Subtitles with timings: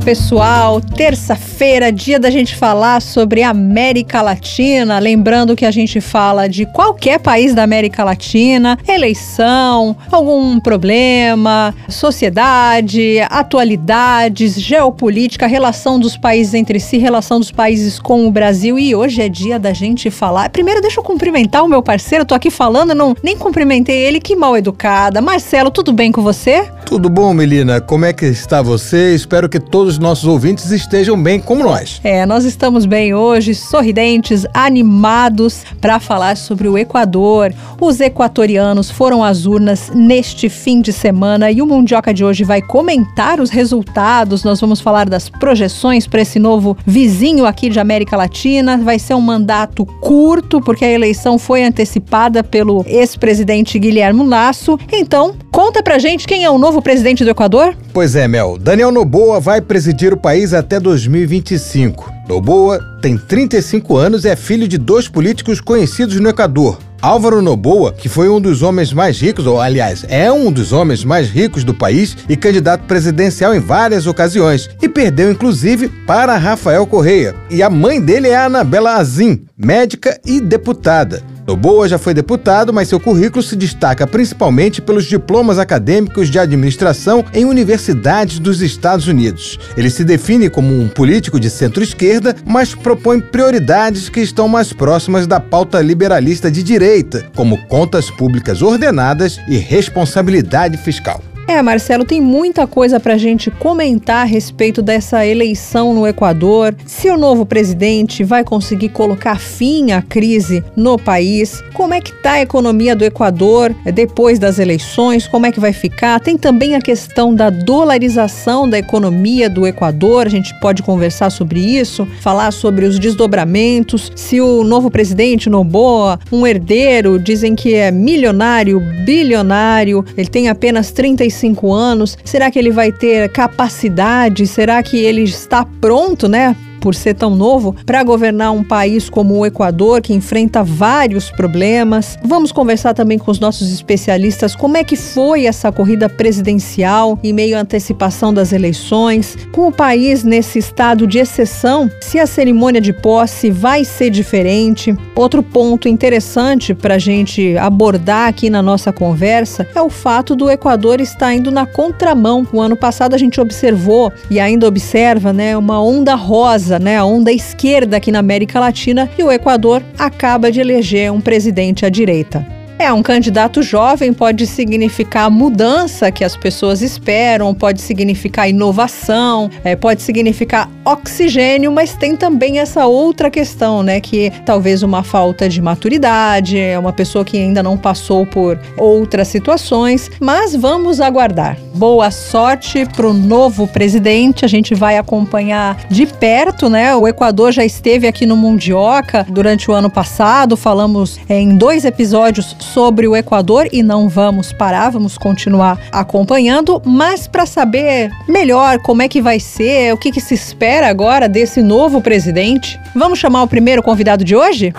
[0.00, 0.80] Pessoal!
[0.80, 4.98] Terça-feira, dia da gente falar sobre América Latina.
[4.98, 13.18] Lembrando que a gente fala de qualquer país da América Latina, eleição, algum problema, sociedade,
[13.28, 18.78] atualidades, geopolítica, relação dos países entre si, relação dos países com o Brasil.
[18.78, 20.48] E hoje é dia da gente falar.
[20.48, 24.34] Primeiro, deixa eu cumprimentar o meu parceiro, tô aqui falando, não nem cumprimentei ele, que
[24.34, 25.20] mal educada.
[25.20, 26.66] Marcelo, tudo bem com você?
[26.86, 27.80] Tudo bom, Melina?
[27.80, 29.14] Como é que está você?
[29.14, 32.00] Espero que todos os nossos ouvintes estejam bem como nós.
[32.04, 37.52] É, nós estamos bem hoje, sorridentes, animados para falar sobre o Equador.
[37.80, 42.62] Os equatorianos foram às urnas neste fim de semana e o Mundioca de hoje vai
[42.62, 44.44] comentar os resultados.
[44.44, 48.78] Nós vamos falar das projeções para esse novo vizinho aqui de América Latina.
[48.78, 54.78] Vai ser um mandato curto, porque a eleição foi antecipada pelo ex-presidente Guilherme Lasso.
[54.92, 57.76] Então, conta pra gente quem é o novo presidente do Equador?
[57.92, 58.56] Pois é, Mel.
[58.56, 59.79] Daniel Noboa vai presidir
[60.12, 62.12] o país até 2025.
[62.28, 66.78] Noboa tem 35 anos e é filho de dois políticos conhecidos no Equador.
[67.02, 71.02] Álvaro Noboa, que foi um dos homens mais ricos, ou aliás, é um dos homens
[71.02, 76.86] mais ricos do país e candidato presidencial em várias ocasiões, e perdeu inclusive para Rafael
[76.86, 77.34] Correia.
[77.50, 81.22] E a mãe dele é a Anabela Azim, médica e deputada.
[81.50, 87.24] Noboa já foi deputado, mas seu currículo se destaca principalmente pelos diplomas acadêmicos de administração
[87.34, 89.58] em universidades dos Estados Unidos.
[89.76, 95.26] Ele se define como um político de centro-esquerda, mas propõe prioridades que estão mais próximas
[95.26, 101.20] da pauta liberalista de direita, como contas públicas ordenadas e responsabilidade fiscal.
[101.50, 106.76] É, Marcelo, tem muita coisa para a gente comentar a respeito dessa eleição no Equador.
[106.86, 112.12] Se o novo presidente vai conseguir colocar fim à crise no país, como é que
[112.12, 116.20] está a economia do Equador depois das eleições, como é que vai ficar?
[116.20, 121.58] Tem também a questão da dolarização da economia do Equador, a gente pode conversar sobre
[121.58, 124.12] isso, falar sobre os desdobramentos.
[124.14, 130.92] Se o novo presidente Noboa, um herdeiro, dizem que é milionário, bilionário, ele tem apenas
[130.92, 132.18] 35 25 anos?
[132.24, 134.46] Será que ele vai ter capacidade?
[134.46, 136.54] Será que ele está pronto, né?
[136.80, 142.18] Por ser tão novo, para governar um país como o Equador, que enfrenta vários problemas.
[142.24, 147.32] Vamos conversar também com os nossos especialistas como é que foi essa corrida presidencial em
[147.32, 152.80] meio à antecipação das eleições, com o país nesse estado de exceção, se a cerimônia
[152.80, 154.96] de posse vai ser diferente.
[155.14, 160.50] Outro ponto interessante para a gente abordar aqui na nossa conversa é o fato do
[160.50, 162.46] Equador estar indo na contramão.
[162.52, 167.04] O ano passado a gente observou e ainda observa, né, uma onda rosa né, a
[167.04, 171.88] onda esquerda aqui na América Latina, e o Equador acaba de eleger um presidente à
[171.88, 172.59] direita.
[172.80, 179.76] É, um candidato jovem pode significar mudança que as pessoas esperam, pode significar inovação, é,
[179.76, 184.00] pode significar oxigênio, mas tem também essa outra questão, né?
[184.00, 189.28] Que talvez uma falta de maturidade, é uma pessoa que ainda não passou por outras
[189.28, 191.58] situações, mas vamos aguardar.
[191.74, 196.96] Boa sorte para o novo presidente, a gente vai acompanhar de perto, né?
[196.96, 202.56] O Equador já esteve aqui no Mundioca durante o ano passado, falamos em dois episódios
[202.72, 209.02] sobre o Equador e não vamos parar, vamos continuar acompanhando, mas para saber melhor como
[209.02, 213.42] é que vai ser, o que, que se espera agora desse novo presidente, vamos chamar
[213.42, 214.72] o primeiro convidado de hoje?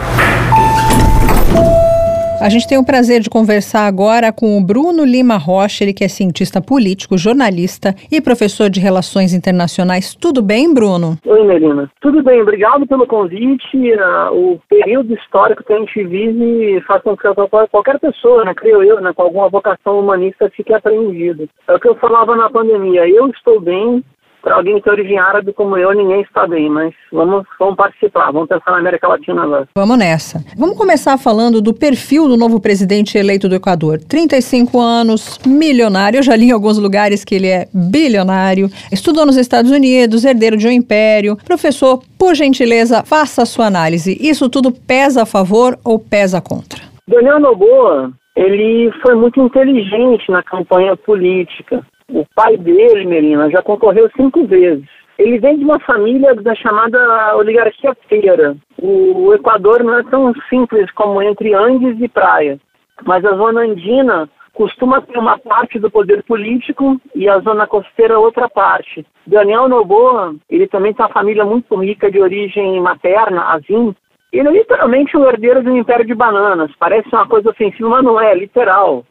[2.42, 6.04] A gente tem o prazer de conversar agora com o Bruno Lima Rocha, ele que
[6.04, 10.16] é cientista político, jornalista e professor de Relações Internacionais.
[10.16, 11.20] Tudo bem, Bruno?
[11.24, 11.88] Oi, Melina.
[12.02, 13.78] Tudo bem, obrigado pelo convite.
[13.78, 17.28] Uh, o período histórico que a gente vive faz com que
[17.72, 21.48] qualquer pessoa, né, creio eu, né, com alguma vocação humanista fique apreendido.
[21.68, 23.08] É o que eu falava na pandemia.
[23.08, 24.04] Eu estou bem,
[24.42, 28.32] para alguém que é origem árabe como eu, ninguém está bem, mas vamos, vamos participar,
[28.32, 29.68] vamos pensar na América Latina agora.
[29.76, 30.44] Vamos nessa.
[30.58, 34.00] Vamos começar falando do perfil do novo presidente eleito do Equador.
[34.00, 39.38] 35 anos, milionário, eu já li em alguns lugares que ele é bilionário, estudou nos
[39.38, 41.38] Estados Unidos, herdeiro de um império.
[41.46, 44.18] Professor, por gentileza, faça a sua análise.
[44.20, 46.82] Isso tudo pesa a favor ou pesa contra?
[47.08, 51.86] Daniel Noboa, ele foi muito inteligente na campanha política.
[52.14, 54.86] O pai dele, Melina, já concorreu cinco vezes.
[55.18, 58.56] Ele vem de uma família da chamada oligarquia feira.
[58.78, 62.60] O Equador não é tão simples como entre Andes e praia,
[63.06, 68.20] mas a zona andina costuma ter uma parte do poder político e a zona costeira
[68.20, 69.06] outra parte.
[69.26, 73.96] Daniel Noboa, ele também tem uma família muito rica de origem materna, Azim.
[74.32, 76.72] Ele é literalmente o herdeiro do Império de Bananas.
[76.78, 79.06] Parece uma coisa ofensiva, mas não é, é literal.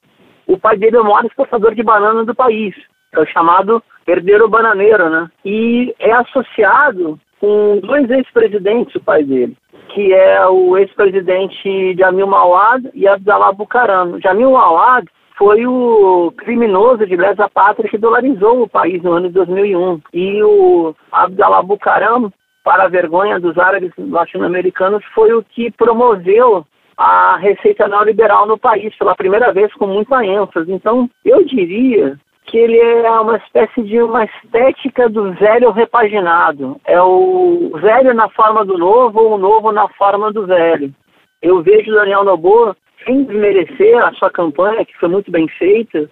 [0.51, 2.75] O pai dele é o maior exportador de banana do país.
[3.13, 5.31] É o chamado herdeiro bananeiro, né?
[5.45, 9.57] E é associado com dois ex-presidentes, o pai dele
[9.95, 14.21] que é o ex-presidente Jamil Mawad e Abdallah Bucaram.
[14.21, 15.07] Jamil Mawad
[15.37, 20.01] foi o criminoso de lesa pátria que dolarizou o país no ano de 2001.
[20.13, 22.33] E o Abdallah Bucaram,
[22.63, 26.65] para a vergonha dos árabes latino-americanos, foi o que promoveu
[27.03, 30.71] a receita neoliberal no país pela primeira vez com muita ênfase.
[30.71, 36.79] Então, eu diria que ele é uma espécie de uma estética do velho repaginado.
[36.85, 40.93] É o velho na forma do novo ou o novo na forma do velho.
[41.41, 42.77] Eu vejo Daniel Noboa,
[43.07, 46.07] sem desmerecer a sua campanha, que foi muito bem feita,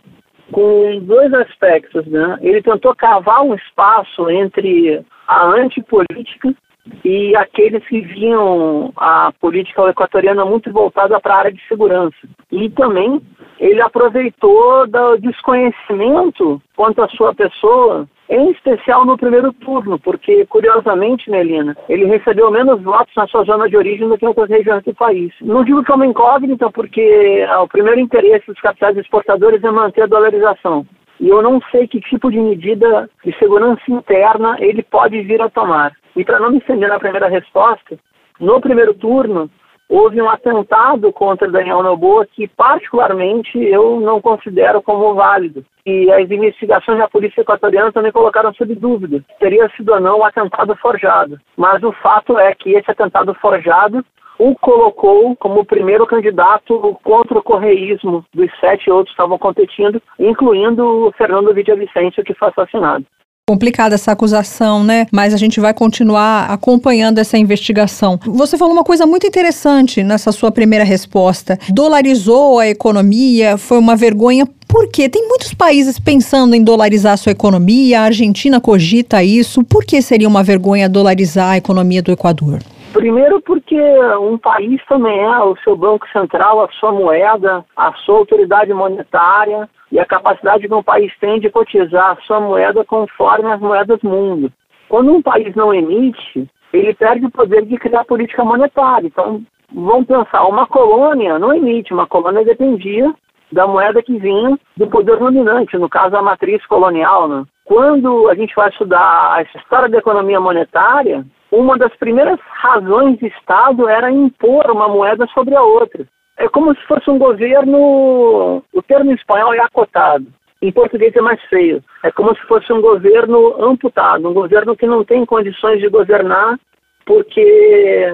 [0.50, 2.06] com dois aspectos.
[2.06, 2.38] Né?
[2.40, 6.54] Ele tentou cavar um espaço entre a antipolítica
[7.04, 12.16] e aqueles que viam a política equatoriana muito voltada para a área de segurança.
[12.50, 13.20] E também
[13.58, 21.30] ele aproveitou do desconhecimento quanto à sua pessoa, em especial no primeiro turno, porque, curiosamente,
[21.30, 24.84] Melina, ele recebeu menos votos na sua zona de origem do que em outras regiões
[24.84, 25.32] do país.
[25.40, 29.70] Não digo que é uma incógnita, porque ah, o primeiro interesse dos capitais exportadores é
[29.70, 30.86] manter a dolarização.
[31.20, 35.48] E eu não sei que tipo de medida de segurança interna ele pode vir a
[35.48, 35.92] tomar.
[36.18, 37.96] E para não me estender na primeira resposta,
[38.40, 39.48] no primeiro turno,
[39.88, 45.64] houve um atentado contra Daniel Noboa que, particularmente, eu não considero como válido.
[45.86, 50.24] E as investigações da polícia equatoriana também colocaram sob dúvida teria sido ou não um
[50.24, 51.38] atentado forjado.
[51.56, 54.04] Mas o fato é que esse atentado forjado
[54.40, 60.02] o colocou como o primeiro candidato contra o correísmo dos sete outros que estavam competindo,
[60.18, 63.06] incluindo o Fernando Villavicencio, que foi assassinado.
[63.48, 65.06] Complicada essa acusação, né?
[65.10, 68.20] Mas a gente vai continuar acompanhando essa investigação.
[68.26, 71.58] Você falou uma coisa muito interessante nessa sua primeira resposta.
[71.70, 75.08] Dolarizou a economia, foi uma vergonha por quê?
[75.08, 79.64] Tem muitos países pensando em dolarizar sua economia, a Argentina cogita isso.
[79.64, 82.62] Por que seria uma vergonha dolarizar a economia do Equador?
[82.92, 83.80] Primeiro porque
[84.20, 89.68] um país também é o seu banco central, a sua moeda, a sua autoridade monetária,
[89.90, 93.98] e a capacidade que um país tem de cotizar a sua moeda conforme as moedas
[94.00, 94.52] do mundo.
[94.88, 99.06] Quando um país não emite, ele perde o poder de criar política monetária.
[99.06, 99.42] Então,
[99.72, 103.14] vamos pensar, uma colônia não emite, uma colônia dependia
[103.50, 107.26] da moeda que vinha do poder dominante, no caso a matriz colonial.
[107.28, 107.44] Né?
[107.64, 113.26] Quando a gente vai estudar a história da economia monetária, uma das primeiras razões de
[113.26, 116.06] Estado era impor uma moeda sobre a outra
[116.38, 118.62] é como se fosse um governo.
[118.72, 120.26] O termo em espanhol é acotado.
[120.62, 121.82] Em português é mais feio.
[122.02, 126.58] É como se fosse um governo amputado, um governo que não tem condições de governar
[127.04, 128.12] porque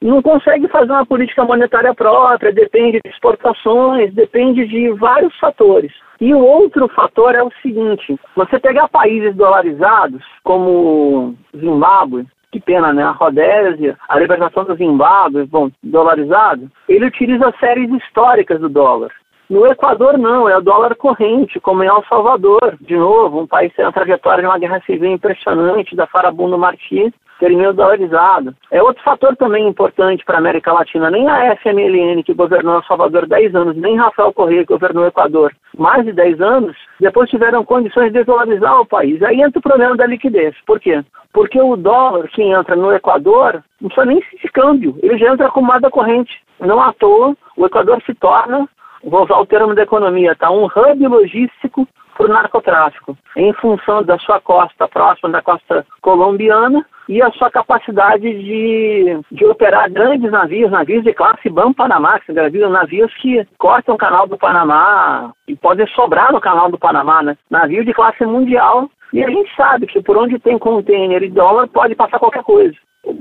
[0.00, 5.92] não consegue fazer uma política monetária própria, depende de exportações, depende de vários fatores.
[6.20, 12.92] E o outro fator é o seguinte: você pegar países dolarizados, como Zimbábue, que pena,
[12.92, 13.02] né?
[13.02, 19.10] A Rodésia, a libertação do Zimbábue, bom, dolarizado, ele utiliza séries históricas do dólar.
[19.48, 23.72] No Equador, não, é o dólar corrente, como em El Salvador, de novo, um país
[23.74, 28.54] tem uma trajetória de uma guerra civil impressionante, da Farabundo Martins, terminou dolarizado.
[28.70, 31.10] É outro fator também importante para a América Latina.
[31.10, 35.08] Nem a FMLN, que governou El Salvador 10 anos, nem Rafael Correa, que governou o
[35.08, 39.22] Equador mais de 10 anos, depois tiveram condições de desvalorizar o país.
[39.22, 40.54] Aí entra o problema da liquidez.
[40.66, 41.04] Por quê?
[41.32, 45.50] Porque o dólar que entra no Equador não precisa nem de câmbio, ele já entra
[45.50, 46.32] com moeda corrente.
[46.60, 48.68] Não à toa, o Equador se torna,
[49.04, 50.50] vou usar o termo da economia, tá?
[50.50, 56.84] um hub logístico para o narcotráfico, em função da sua costa próxima da costa colombiana
[57.08, 62.32] e a sua capacidade de, de operar grandes navios, navios de classe BAM Panamá, que
[62.32, 67.22] são navios que cortam o canal do Panamá e podem sobrar no canal do Panamá,
[67.22, 67.36] né?
[67.50, 68.88] Navio de classe mundial.
[69.12, 72.74] E a gente sabe que por onde tem container e dólar pode passar qualquer coisa.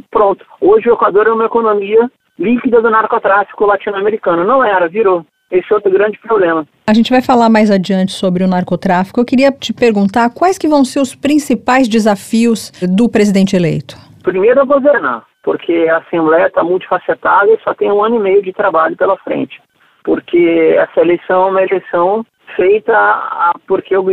[0.10, 0.46] Pronto.
[0.62, 2.10] Hoje o Equador é uma economia
[2.40, 4.44] líquida do narcotráfico latino-americano.
[4.44, 5.26] Não era, virou.
[5.54, 6.66] Esse é outro grande problema.
[6.88, 9.20] A gente vai falar mais adiante sobre o narcotráfico.
[9.20, 13.96] Eu queria te perguntar quais que vão ser os principais desafios do presidente eleito.
[14.24, 18.42] Primeiro é governar, porque a Assembleia está multifacetada e só tem um ano e meio
[18.42, 19.62] de trabalho pela frente.
[20.04, 24.06] Porque essa eleição é uma eleição feita porque o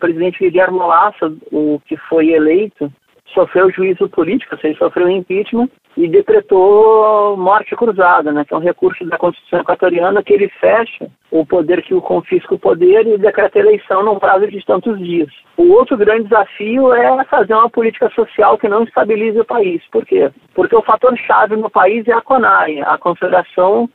[0.00, 2.90] presidente Guilherme Lassa, o que foi eleito,
[3.34, 8.60] sofreu juízo político, ou seja, sofreu impeachment, e decretou morte cruzada, né, que é um
[8.60, 13.16] recurso da Constituição equatoriana que ele fecha o poder que o confisca o poder e
[13.16, 15.28] decreta eleição num prazo de tantos dias.
[15.56, 19.82] O outro grande desafio é fazer uma política social que não estabilize o país.
[19.90, 20.30] Por quê?
[20.54, 23.88] Porque o fator chave no país é a CONAI, a Confederação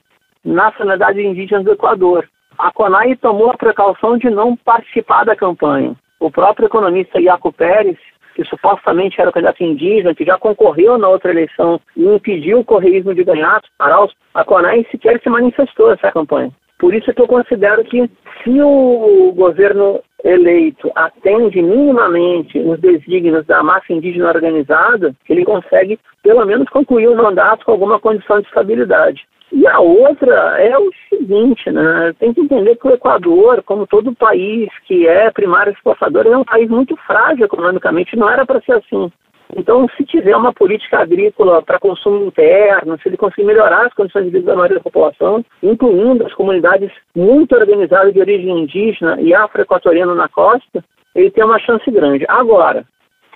[0.44, 2.28] Nacionalidade Indígena do Equador.
[2.58, 5.96] A CONAI tomou a precaução de não participar da campanha.
[6.20, 7.98] O próprio economista Iaco Pérez
[8.42, 12.66] que supostamente era o candidato indígena, que já concorreu na outra eleição e impediu o
[12.66, 16.52] correísmo de ganhar, Arauz, a CONAI sequer se manifestou nessa campanha.
[16.80, 18.10] Por isso que eu considero que
[18.44, 26.46] se o governo eleito atende minimamente os desígnios da massa indígena organizada, ele consegue pelo
[26.46, 29.26] menos concluir o mandato com alguma condição de estabilidade.
[29.52, 32.14] E a outra é o seguinte, né?
[32.20, 36.46] Tem que entender que o Equador, como todo país que é primário exportador, é um
[36.46, 39.12] país muito frágil economicamente, não era para ser assim.
[39.56, 44.26] Então, se tiver uma política agrícola para consumo interno, se ele conseguir melhorar as condições
[44.26, 49.34] de vida da maioria da população, incluindo as comunidades muito organizadas de origem indígena e
[49.34, 52.26] afro-equatoriana na costa, ele tem uma chance grande.
[52.28, 52.86] Agora,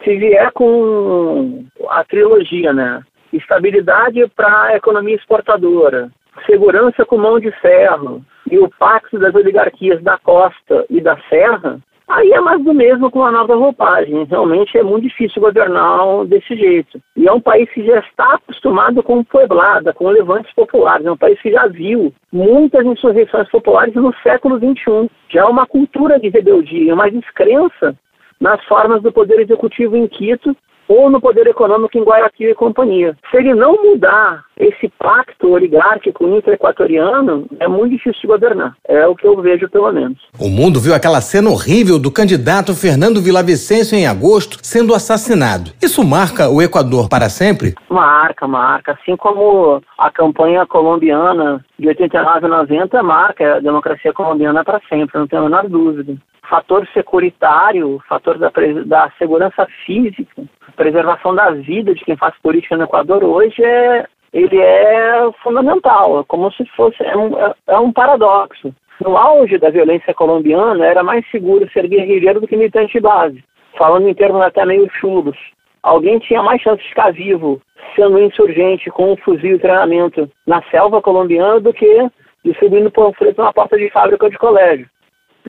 [0.04, 3.04] se vier com a trilogia, né?
[3.34, 6.10] estabilidade para a economia exportadora,
[6.46, 11.80] segurança com mão de ferro e o pacto das oligarquias da costa e da serra,
[12.08, 14.24] aí é mais do mesmo com a nova roupagem.
[14.26, 17.00] Realmente é muito difícil governar desse jeito.
[17.16, 21.06] E é um país que já está acostumado com pueblada, com levantes populares.
[21.06, 25.10] É um país que já viu muitas insurreições populares no século XXI.
[25.30, 27.96] Já é uma cultura de rebeldia, uma descrença
[28.40, 30.56] nas formas do poder executivo em Quito
[30.88, 33.16] ou no poder econômico em Guayaquil e companhia.
[33.32, 38.76] Se ele não mudar esse pacto oligárquico intra-equatoriano, é muito difícil de governar.
[38.88, 40.18] É o que eu vejo, pelo menos.
[40.40, 45.72] O mundo viu aquela cena horrível do candidato Fernando Villavicencio em agosto sendo assassinado.
[45.82, 47.76] Isso marca o Equador para sempre?
[47.90, 48.94] Marca, marca.
[48.94, 55.20] Assim como a campanha colombiana de 89 a 90 marca a democracia colombiana para sempre,
[55.20, 56.16] não tenho a menor dúvida
[56.50, 58.52] fator securitário, fator da,
[58.86, 60.44] da segurança física,
[60.74, 66.24] preservação da vida de quem faz política no Equador hoje é ele é fundamental, é
[66.28, 68.74] como se fosse é um, é, é um paradoxo.
[69.00, 73.44] No auge da violência colombiana era mais seguro ser guerrilheiro do que militante de base,
[73.78, 75.38] falando em termos até meio chulos.
[75.82, 77.62] Alguém tinha mais chance de ficar vivo
[77.96, 82.10] sendo insurgente com um fuzil e treinamento na selva colombiana do que
[82.44, 84.90] distribuindo panfleto na porta de fábrica de colégio.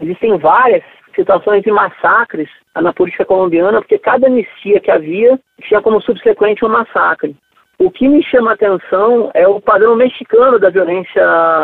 [0.00, 0.84] Existem várias
[1.16, 6.68] situações de massacres na política colombiana, porque cada anistia que havia tinha como subsequente um
[6.68, 7.34] massacre.
[7.78, 11.22] O que me chama a atenção é o padrão mexicano da violência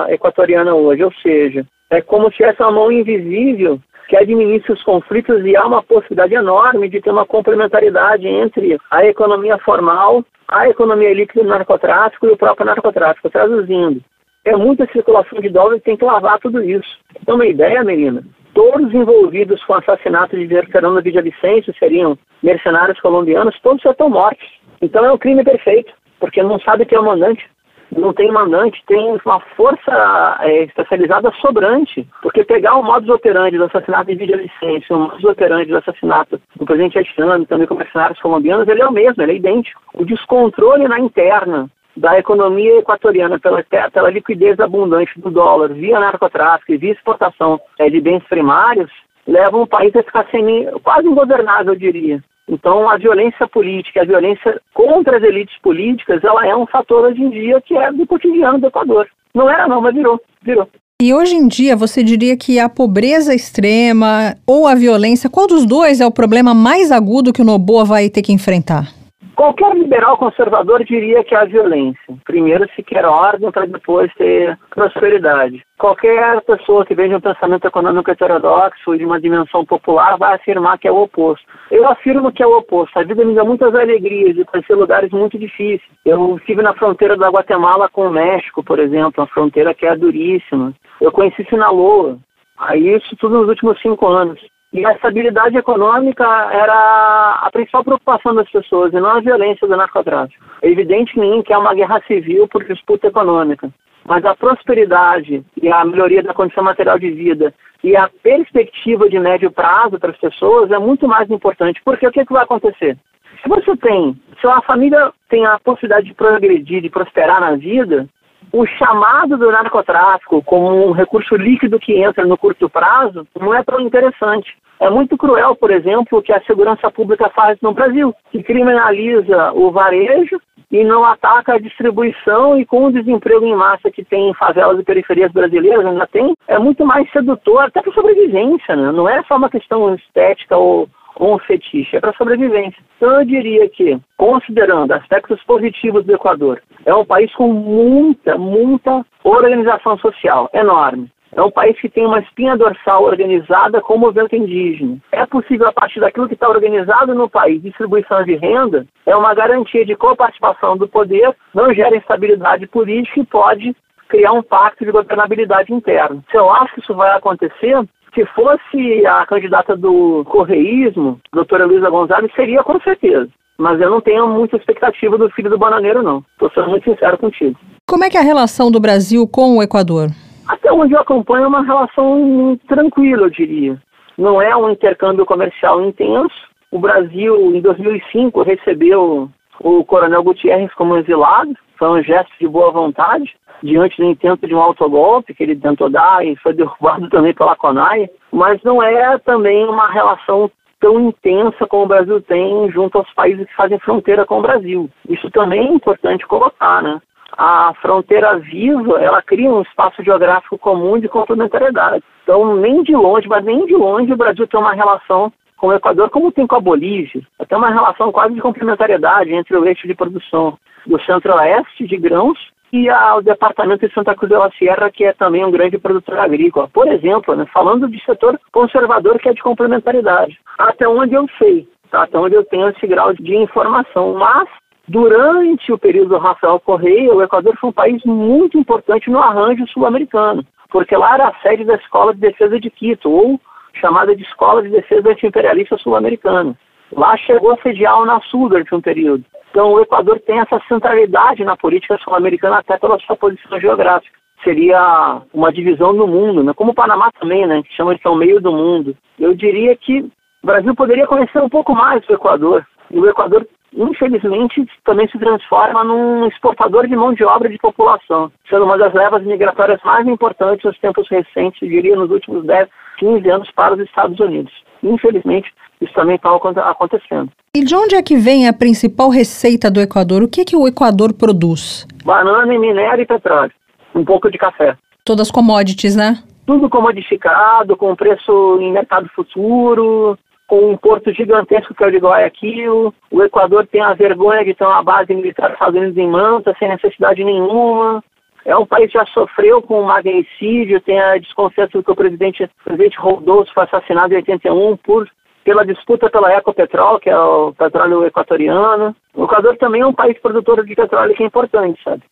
[0.09, 3.79] equatoriana hoje, ou seja, é como se essa mão invisível
[4.09, 9.07] que administra os conflitos e há uma possibilidade enorme de ter uma complementaridade entre a
[9.07, 13.31] economia formal, a economia líquida do narcotráfico e o próprio narcotráfico.
[13.31, 14.03] Traduzindo,
[14.45, 16.99] é muita circulação de dólares tem que lavar tudo isso.
[17.21, 18.23] Então, uma ideia, menina,
[18.55, 24.47] todos envolvidos com o assassinato de Fernando Villavicencio seriam mercenários colombianos, todos já estão mortos.
[24.81, 27.49] Então é um crime perfeito, porque não sabe quem é o mandante.
[27.95, 33.65] Não tem mandante, tem uma força é, especializada sobrante, porque pegar o modus operandi do
[33.65, 38.67] assassinato de Villavicencio, o modus operandi do assassinato do presidente haitiano, também com mercenários colombianos,
[38.67, 39.81] ele é o mesmo, ele é idêntico.
[39.93, 46.73] O descontrole na interna da economia equatoriana pela, pela liquidez abundante do dólar via narcotráfico
[46.73, 48.91] e via exportação é, de bens primários,
[49.27, 52.23] leva o país a ficar sem, quase ingovernável, eu diria.
[52.49, 57.23] Então, a violência política, a violência contra as elites políticas, ela é um fator hoje
[57.23, 59.09] em dia que é do cotidiano do Equador.
[59.35, 60.69] Não era não, mas virou, virou.
[61.01, 65.65] E hoje em dia, você diria que a pobreza extrema ou a violência, qual dos
[65.67, 69.02] dois é o problema mais agudo que o Noboa vai ter que enfrentar?
[69.35, 72.15] Qualquer liberal conservador diria que a violência.
[72.25, 75.65] Primeiro se quer ordem para depois ter prosperidade.
[75.79, 80.35] Qualquer pessoa que vem de um pensamento econômico heterodoxo e de uma dimensão popular vai
[80.35, 81.45] afirmar que é o oposto.
[81.71, 82.99] Eu afirmo que é o oposto.
[82.99, 85.81] A vida me dá muitas alegrias de conhecer lugares muito difíceis.
[86.05, 89.97] Eu estive na fronteira da Guatemala com o México, por exemplo, uma fronteira que é
[89.97, 90.73] duríssima.
[91.01, 92.19] Eu conheci Sinaloa.
[92.59, 94.39] Aí isso tudo nos últimos cinco anos.
[94.73, 99.77] E a estabilidade econômica era a principal preocupação das pessoas, e não a violência do
[99.77, 100.43] narcotráfico.
[100.63, 101.13] É evidente
[101.45, 103.69] que é uma guerra civil por disputa econômica,
[104.07, 107.53] mas a prosperidade e a melhoria da condição material de vida
[107.85, 112.11] e a perspectiva de médio prazo para as pessoas é muito mais importante, porque o
[112.11, 112.97] que, é que vai acontecer?
[113.43, 118.09] Se você tem, se a família tem a possibilidade de progredir, de prosperar na vida,
[118.53, 123.63] o chamado do narcotráfico como um recurso líquido que entra no curto prazo não é
[123.63, 124.55] tão interessante.
[124.79, 129.53] É muito cruel, por exemplo, o que a segurança pública faz no Brasil, que criminaliza
[129.53, 130.41] o varejo
[130.73, 134.81] e não ataca a distribuição e com o desemprego em massa que tem em favelas
[134.81, 138.91] e periferias brasileiras, ainda tem, é muito mais sedutor até para sobrevivência, né?
[138.91, 142.83] Não é só uma questão estética ou, ou um fetiche, é para sobrevivência.
[142.97, 149.05] Então eu diria que, considerando aspectos positivos do Equador, é um país com muita, muita
[149.25, 151.11] organização social, enorme.
[151.35, 154.99] É um país que tem uma espinha dorsal organizada com o movimento indígena.
[155.11, 159.33] É possível, a partir daquilo que está organizado no país, distribuição de renda, é uma
[159.33, 163.75] garantia de coparticipação do poder, não gera instabilidade política e pode
[164.11, 166.23] criar um pacto de governabilidade interna.
[166.31, 167.83] Se eu acho que isso vai acontecer,
[168.15, 173.29] se fosse a candidata do correísmo, doutora Luísa Gonzalez, seria com certeza.
[173.59, 176.25] Mas eu não tenho muita expectativa do filho do bananeiro, não.
[176.33, 177.59] Estou sendo muito sincero contigo.
[177.87, 180.09] Como é que é a relação do Brasil com o Equador?
[180.49, 183.81] Até onde eu acompanho é uma relação tranquila, eu diria.
[184.19, 186.35] Não é um intercâmbio comercial intenso.
[186.71, 189.29] O Brasil, em 2005, recebeu
[189.61, 191.55] o Coronel Gutierrez como exilado.
[191.83, 195.91] Foi um gesto de boa vontade, diante do intento de um autogolpe que ele tentou
[195.91, 198.09] dar e foi derrubado também pela CONAI.
[198.31, 200.49] Mas não é também uma relação
[200.79, 204.89] tão intensa como o Brasil tem junto aos países que fazem fronteira com o Brasil.
[205.09, 207.03] Isso também é importante colocar, né?
[207.37, 212.05] a fronteira viva, ela cria um espaço geográfico comum de complementariedade.
[212.23, 215.33] Então, nem de longe, mas nem de longe, o Brasil tem uma relação
[215.63, 219.57] com o Equador, como tem com a Bolívia, até uma relação quase de complementariedade entre
[219.57, 222.37] o eixo de produção do centro-oeste de grãos
[222.73, 226.19] e o departamento de Santa Cruz de la Sierra, que é também um grande produtor
[226.19, 226.67] agrícola.
[226.67, 230.37] Por exemplo, né, falando de setor conservador, que é de complementariedade.
[230.59, 232.03] Até onde eu sei, tá?
[232.03, 234.15] até onde eu tenho esse grau de informação.
[234.15, 234.49] Mas
[234.89, 239.65] Durante o período do Rafael Correia, o Equador foi um país muito importante no arranjo
[239.69, 243.41] sul-americano, porque lá era a sede da Escola de Defesa de Quito, ou
[243.75, 246.57] chamada de Escola de Defesa Antiimperialista Sul-Americana.
[246.93, 249.25] Lá chegou a sediar o Unasul durante um período.
[249.51, 254.19] Então o Equador tem essa centralidade na política sul-americana até pela sua posição geográfica.
[254.43, 256.53] Seria uma divisão no mundo, né?
[256.55, 257.63] como o Panamá também, né?
[257.63, 258.97] que chama de que o meio do mundo.
[259.19, 262.67] Eu diria que o Brasil poderia conhecer um pouco mais do Equador.
[262.91, 268.31] E o Equador infelizmente, também se transforma num exportador de mão de obra de população,
[268.49, 272.69] sendo uma das levas migratórias mais importantes nos tempos recentes, eu diria nos últimos 10,
[272.99, 274.53] 15 anos para os Estados Unidos.
[274.83, 276.31] Infelizmente, isso também está
[276.71, 277.31] acontecendo.
[277.55, 280.23] E de onde é que vem a principal receita do Equador?
[280.23, 281.87] O que, é que o Equador produz?
[282.05, 283.53] Banana, minério e petróleo.
[283.95, 284.77] Um pouco de café.
[285.05, 286.23] Todas commodities, né?
[286.47, 290.19] Tudo comodificado, com preço em mercado futuro,
[290.53, 292.95] com um porto gigantesco que é o de Guayaquil.
[293.11, 297.25] O Equador tem a vergonha de ter uma base militar Unidos em Manta, sem necessidade
[297.25, 298.05] nenhuma.
[298.45, 302.45] É um país que já sofreu com o magnicídio, tem a desconfiança que o presidente,
[302.45, 305.09] o presidente Rodolfo foi assassinado em 81 por
[305.43, 308.95] pela disputa pela Ecopetrol, que é o petróleo equatoriano.
[309.15, 312.03] O Equador também é um país produtor de petróleo que é importante, sabe?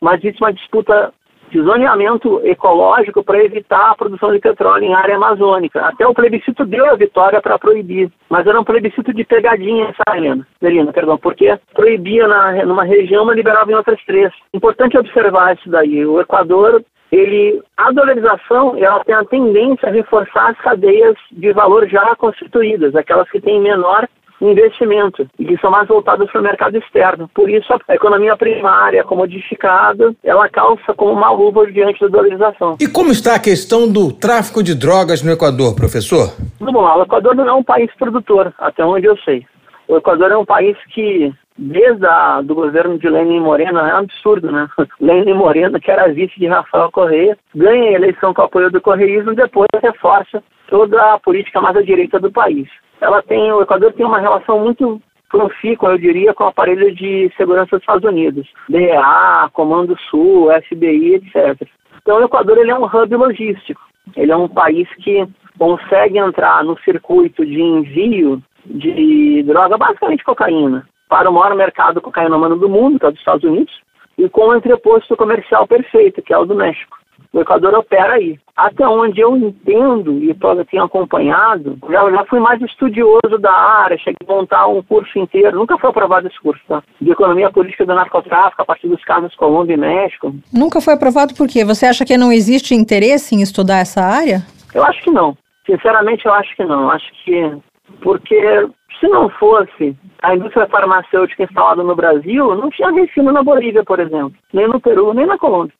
[0.00, 1.12] Mas existe uma disputa
[1.50, 5.80] de zoneamento ecológico para evitar a produção de petróleo em área amazônica.
[5.80, 9.92] Até o plebiscito deu a vitória para proibir, mas era um plebiscito de pegadinha?
[10.62, 14.32] Helena, perdão, porque proibia na, numa região, mas liberava em outras três.
[14.52, 16.04] Importante observar isso daí.
[16.04, 21.88] O Equador ele, a dolarização ela tem a tendência a reforçar as cadeias de valor
[21.88, 24.06] já constituídas, aquelas que têm menor
[24.40, 27.28] investimento e que são mais voltadas para o mercado externo.
[27.34, 32.76] Por isso, a economia primária comodificada, ela calça como uma luva diante da dolarização.
[32.80, 36.32] E como está a questão do tráfico de drogas no Equador, professor?
[36.60, 39.44] Vamos lá, o Equador não é um país produtor, até onde eu sei.
[39.86, 43.98] O Equador é um país que, desde a, do governo de Lenin Moreno, é um
[43.98, 44.68] absurdo, né?
[45.00, 48.80] Lenin Moreno, que era vice de Rafael Correia, ganha a eleição com o apoio do
[48.80, 52.68] correísmo e depois reforça toda a política mais à direita do país
[53.00, 57.30] ela tem, o Equador tem uma relação muito profícua, eu diria, com o aparelho de
[57.36, 61.68] segurança dos Estados Unidos, DEA, Comando Sul, FBI, etc.
[62.00, 63.80] Então o Equador ele é um hub logístico,
[64.16, 65.26] ele é um país que
[65.58, 72.56] consegue entrar no circuito de envio de droga, basicamente cocaína, para o maior mercado cocainômano
[72.56, 73.72] do mundo, que é o dos Estados Unidos,
[74.16, 76.96] e com o entreposto comercial perfeito, que é o do México.
[77.38, 78.36] O Equador opera aí.
[78.56, 80.34] Até onde eu entendo e
[80.68, 85.56] tenho acompanhado, já, já fui mais estudioso da área, cheguei a montar um curso inteiro,
[85.56, 86.82] nunca foi aprovado esse curso, tá?
[87.00, 90.34] De Economia Política do Narcotráfico, a partir dos casos Colômbia e México.
[90.52, 91.64] Nunca foi aprovado por quê?
[91.64, 94.42] Você acha que não existe interesse em estudar essa área?
[94.74, 95.38] Eu acho que não.
[95.64, 96.90] Sinceramente, eu acho que não.
[96.90, 97.56] Acho que
[98.02, 103.84] porque se não fosse a indústria farmacêutica instalada no Brasil, não tinha refino na Bolívia,
[103.84, 105.72] por exemplo, nem no Peru, nem na Colômbia.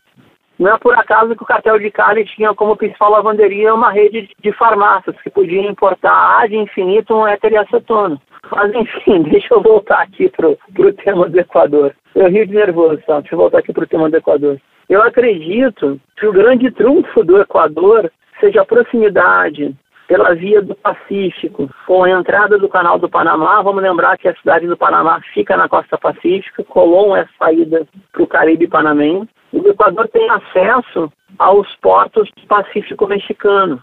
[0.58, 4.28] Não é por acaso que o cartel de Cali tinha como principal lavanderia uma rede
[4.40, 8.20] de farmácias que podia importar ad infinitum éter e acetona.
[8.50, 11.94] Mas enfim, deixa eu voltar aqui para o tema do Equador.
[12.14, 13.20] Eu rio de nervoso, tá?
[13.20, 14.60] Deixa eu voltar aqui para o tema do Equador.
[14.88, 19.76] Eu acredito que o grande trunfo do Equador seja a proximidade
[20.08, 23.60] pela via do Pacífico, com a entrada do Canal do Panamá.
[23.60, 27.86] Vamos lembrar que a cidade do Panamá fica na costa pacífica, Colón é a saída
[28.10, 29.28] para o Caribe Panamenho.
[29.52, 33.82] O Equador tem acesso aos portos do Pacífico Mexicano.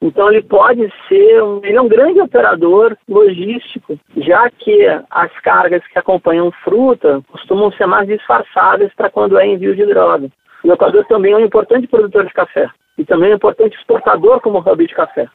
[0.00, 5.86] Então ele pode ser um, ele é um grande operador logístico, já que as cargas
[5.86, 10.28] que acompanham fruta costumam ser mais disfarçadas para quando é envio de droga.
[10.62, 14.40] O Equador também é um importante produtor de café e também é um importante exportador
[14.40, 15.28] como hub de café.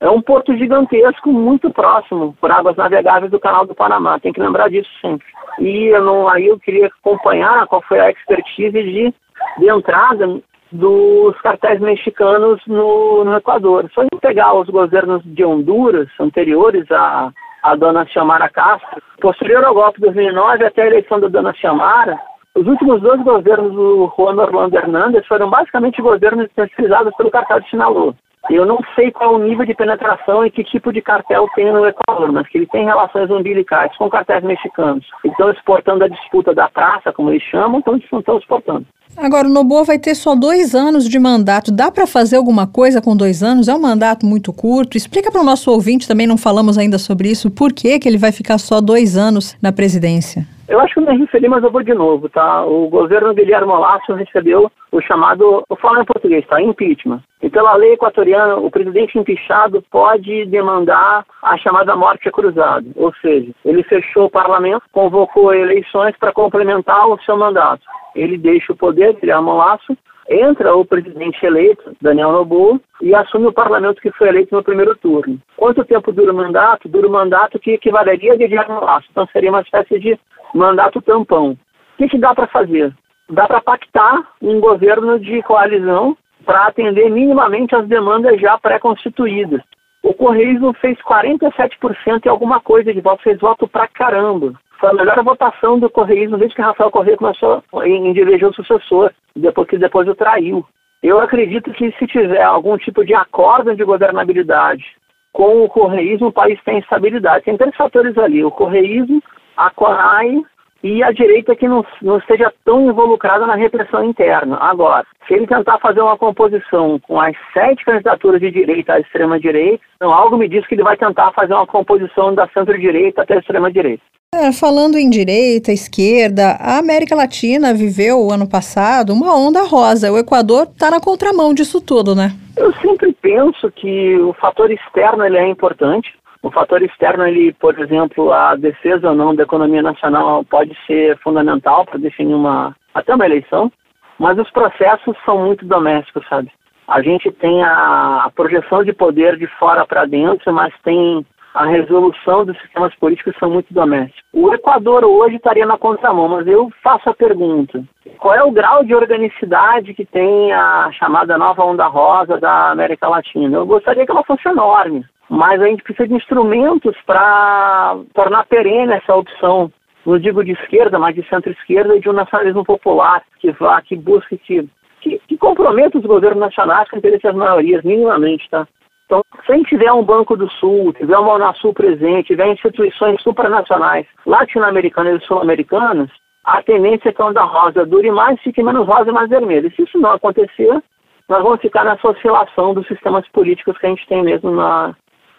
[0.00, 4.18] É um porto gigantesco, muito próximo, por águas navegáveis do Canal do Panamá.
[4.18, 5.26] Tem que lembrar disso sempre.
[5.58, 9.14] E eu não, aí eu queria acompanhar qual foi a expertise de,
[9.58, 10.40] de entrada
[10.72, 13.88] dos cartéis mexicanos no, no Equador.
[13.94, 17.30] Só em pegar os governos de Honduras anteriores a,
[17.62, 22.18] a dona Xiomara Castro, posterior ao golpe de 2009 até a eleição da dona Xiomara,
[22.56, 27.70] os últimos dois governos do Juan Orlando Hernández foram basicamente governos terceirizados pelo cartel de
[27.70, 28.14] Sinaloa.
[28.50, 31.86] Eu não sei qual o nível de penetração e que tipo de cartel tem no
[31.86, 35.06] Equador, mas que ele tem relações umbilicais com cartéis mexicanos.
[35.24, 38.86] Estão exportando a disputa da praça, como eles chamam, então eles estão exportando.
[39.16, 41.70] Agora, o Noboa vai ter só dois anos de mandato.
[41.70, 43.68] Dá para fazer alguma coisa com dois anos?
[43.68, 44.96] É um mandato muito curto.
[44.96, 48.18] Explica para o nosso ouvinte, também não falamos ainda sobre isso, por que, que ele
[48.18, 50.46] vai ficar só dois anos na presidência?
[50.66, 52.64] Eu acho que me referi, mas eu vou de novo, tá?
[52.64, 56.60] O governo Guilherme Lasso recebeu o chamado, eu falo em português, tá?
[56.60, 57.22] Impeachment.
[57.42, 62.86] E pela lei equatoriana, o presidente empichado pode demandar a chamada morte cruzada.
[62.96, 67.82] Ou seja, ele fechou o parlamento, convocou eleições para complementar o seu mandato.
[68.14, 69.94] Ele deixa o poder, Guilherme Lasso,
[70.28, 74.96] entra o presidente eleito, Daniel Noboa, e assume o parlamento que foi eleito no primeiro
[74.96, 75.40] turno.
[75.56, 76.88] Quanto tempo dura o mandato?
[76.88, 79.06] Dura o mandato que equivaleria a Guilherme Lasso.
[79.10, 80.18] Então seria uma espécie de
[80.54, 81.50] mandato tampão.
[81.50, 81.58] O
[81.98, 82.92] que, que dá para fazer?
[83.28, 89.62] Dá para pactar um governo de coalizão para atender minimamente as demandas já pré-constituídas.
[90.02, 94.52] O Correio fez 47% e alguma coisa de voto, fez voto pra caramba.
[94.84, 98.52] Foi a melhor votação do Correio desde que Rafael Correia começou em, em eleger o
[98.52, 100.62] sucessor, depois que depois o traiu.
[101.02, 104.84] Eu acredito que se tiver algum tipo de acordo de governabilidade
[105.32, 107.46] com o correísmo, o país tem estabilidade.
[107.46, 109.22] Tem três fatores ali: o correísmo,
[109.56, 110.42] a CONAI
[110.84, 114.58] e a direita que não, não esteja tão involucrada na repressão interna.
[114.60, 119.82] Agora, se ele tentar fazer uma composição com as sete candidaturas de direita à extrema-direita,
[119.96, 123.38] então algo me diz que ele vai tentar fazer uma composição da centro-direita até a
[123.38, 124.02] extrema-direita.
[124.34, 130.12] É, falando em direita, esquerda, a América Latina viveu ano passado uma onda rosa.
[130.12, 132.32] O Equador está na contramão disso tudo, né?
[132.58, 136.12] Eu sempre penso que o fator externo ele é importante.
[136.44, 141.16] O fator externo, ele, por exemplo, a defesa ou não da economia nacional pode ser
[141.20, 143.72] fundamental para definir uma até uma eleição,
[144.18, 146.52] mas os processos são muito domésticos, sabe?
[146.86, 151.64] A gente tem a, a projeção de poder de fora para dentro, mas tem a
[151.64, 154.22] resolução dos sistemas políticos são muito domésticos.
[154.30, 157.82] O Equador hoje estaria na contramão, mas eu faço a pergunta:
[158.18, 163.08] qual é o grau de organicidade que tem a chamada nova onda rosa da América
[163.08, 163.56] Latina?
[163.56, 168.92] Eu gostaria que ela fosse enorme mas a gente precisa de instrumentos para tornar perene
[168.92, 169.70] essa opção,
[170.06, 173.96] não digo de esquerda, mas de centro-esquerda e de um nacionalismo popular que vá, que
[173.96, 174.68] busque, que,
[175.00, 178.66] que, que comprometa os governos nacionais com interesses das maiorias, minimamente, tá?
[179.06, 183.20] Então, se a gente tiver um Banco do Sul, tiver uma Unasul presente, tiver instituições
[183.20, 186.10] supranacionais latino-americanas e sul-americanas,
[186.44, 189.66] a tendência é que a onda rosa dure mais, fique menos rosa e mais vermelha.
[189.66, 190.80] E se isso não acontecer,
[191.28, 194.94] nós vamos ficar nessa oscilação dos sistemas políticos que a gente tem mesmo na,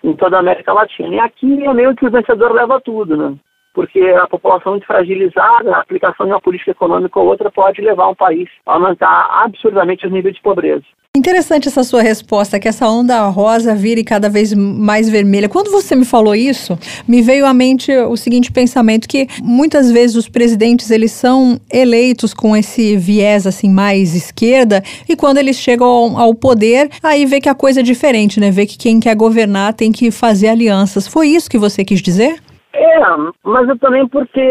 [0.06, 1.16] em toda a América Latina.
[1.16, 3.36] E aqui é meio que o vencedor leva tudo, né?
[3.74, 8.08] Porque a população muito fragilizada, a aplicação de uma política econômica ou outra pode levar
[8.08, 10.86] um país a aumentar absurdamente os níveis de pobreza.
[11.16, 15.48] Interessante essa sua resposta, que essa onda rosa vire cada vez mais vermelha.
[15.48, 20.18] Quando você me falou isso, me veio à mente o seguinte pensamento que muitas vezes
[20.18, 25.88] os presidentes eles são eleitos com esse viés assim mais esquerda e quando eles chegam
[25.88, 28.52] ao, ao poder, aí vê que a coisa é diferente, né?
[28.52, 31.08] Vê que quem quer governar tem que fazer alianças.
[31.08, 32.42] Foi isso que você quis dizer?
[32.74, 33.00] É,
[33.42, 34.42] mas eu também porque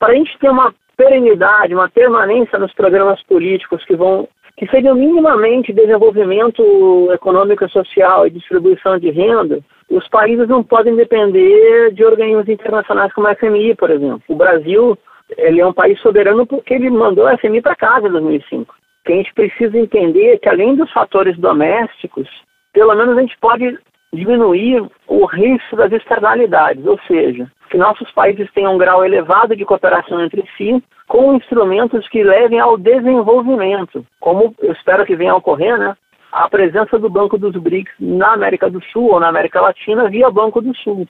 [0.00, 4.94] para a gente ter uma perenidade, uma permanência nos programas políticos que vão que seria
[4.94, 12.48] minimamente desenvolvimento econômico, social e distribuição de renda, os países não podem depender de organismos
[12.48, 14.22] internacionais como a FMI, por exemplo.
[14.28, 14.96] O Brasil
[15.36, 18.72] ele é um país soberano porque ele mandou a FMI para casa em 2005.
[18.72, 22.28] O que a gente precisa entender é que, além dos fatores domésticos,
[22.72, 23.78] pelo menos a gente pode
[24.14, 29.64] diminuir o risco das externalidades, ou seja, que nossos países tenham um grau elevado de
[29.64, 35.36] cooperação entre si, com instrumentos que levem ao desenvolvimento, como eu espero que venha a
[35.36, 35.96] ocorrer, né?
[36.32, 40.30] A presença do Banco dos BRICS na América do Sul ou na América Latina via
[40.30, 41.06] Banco do Sul.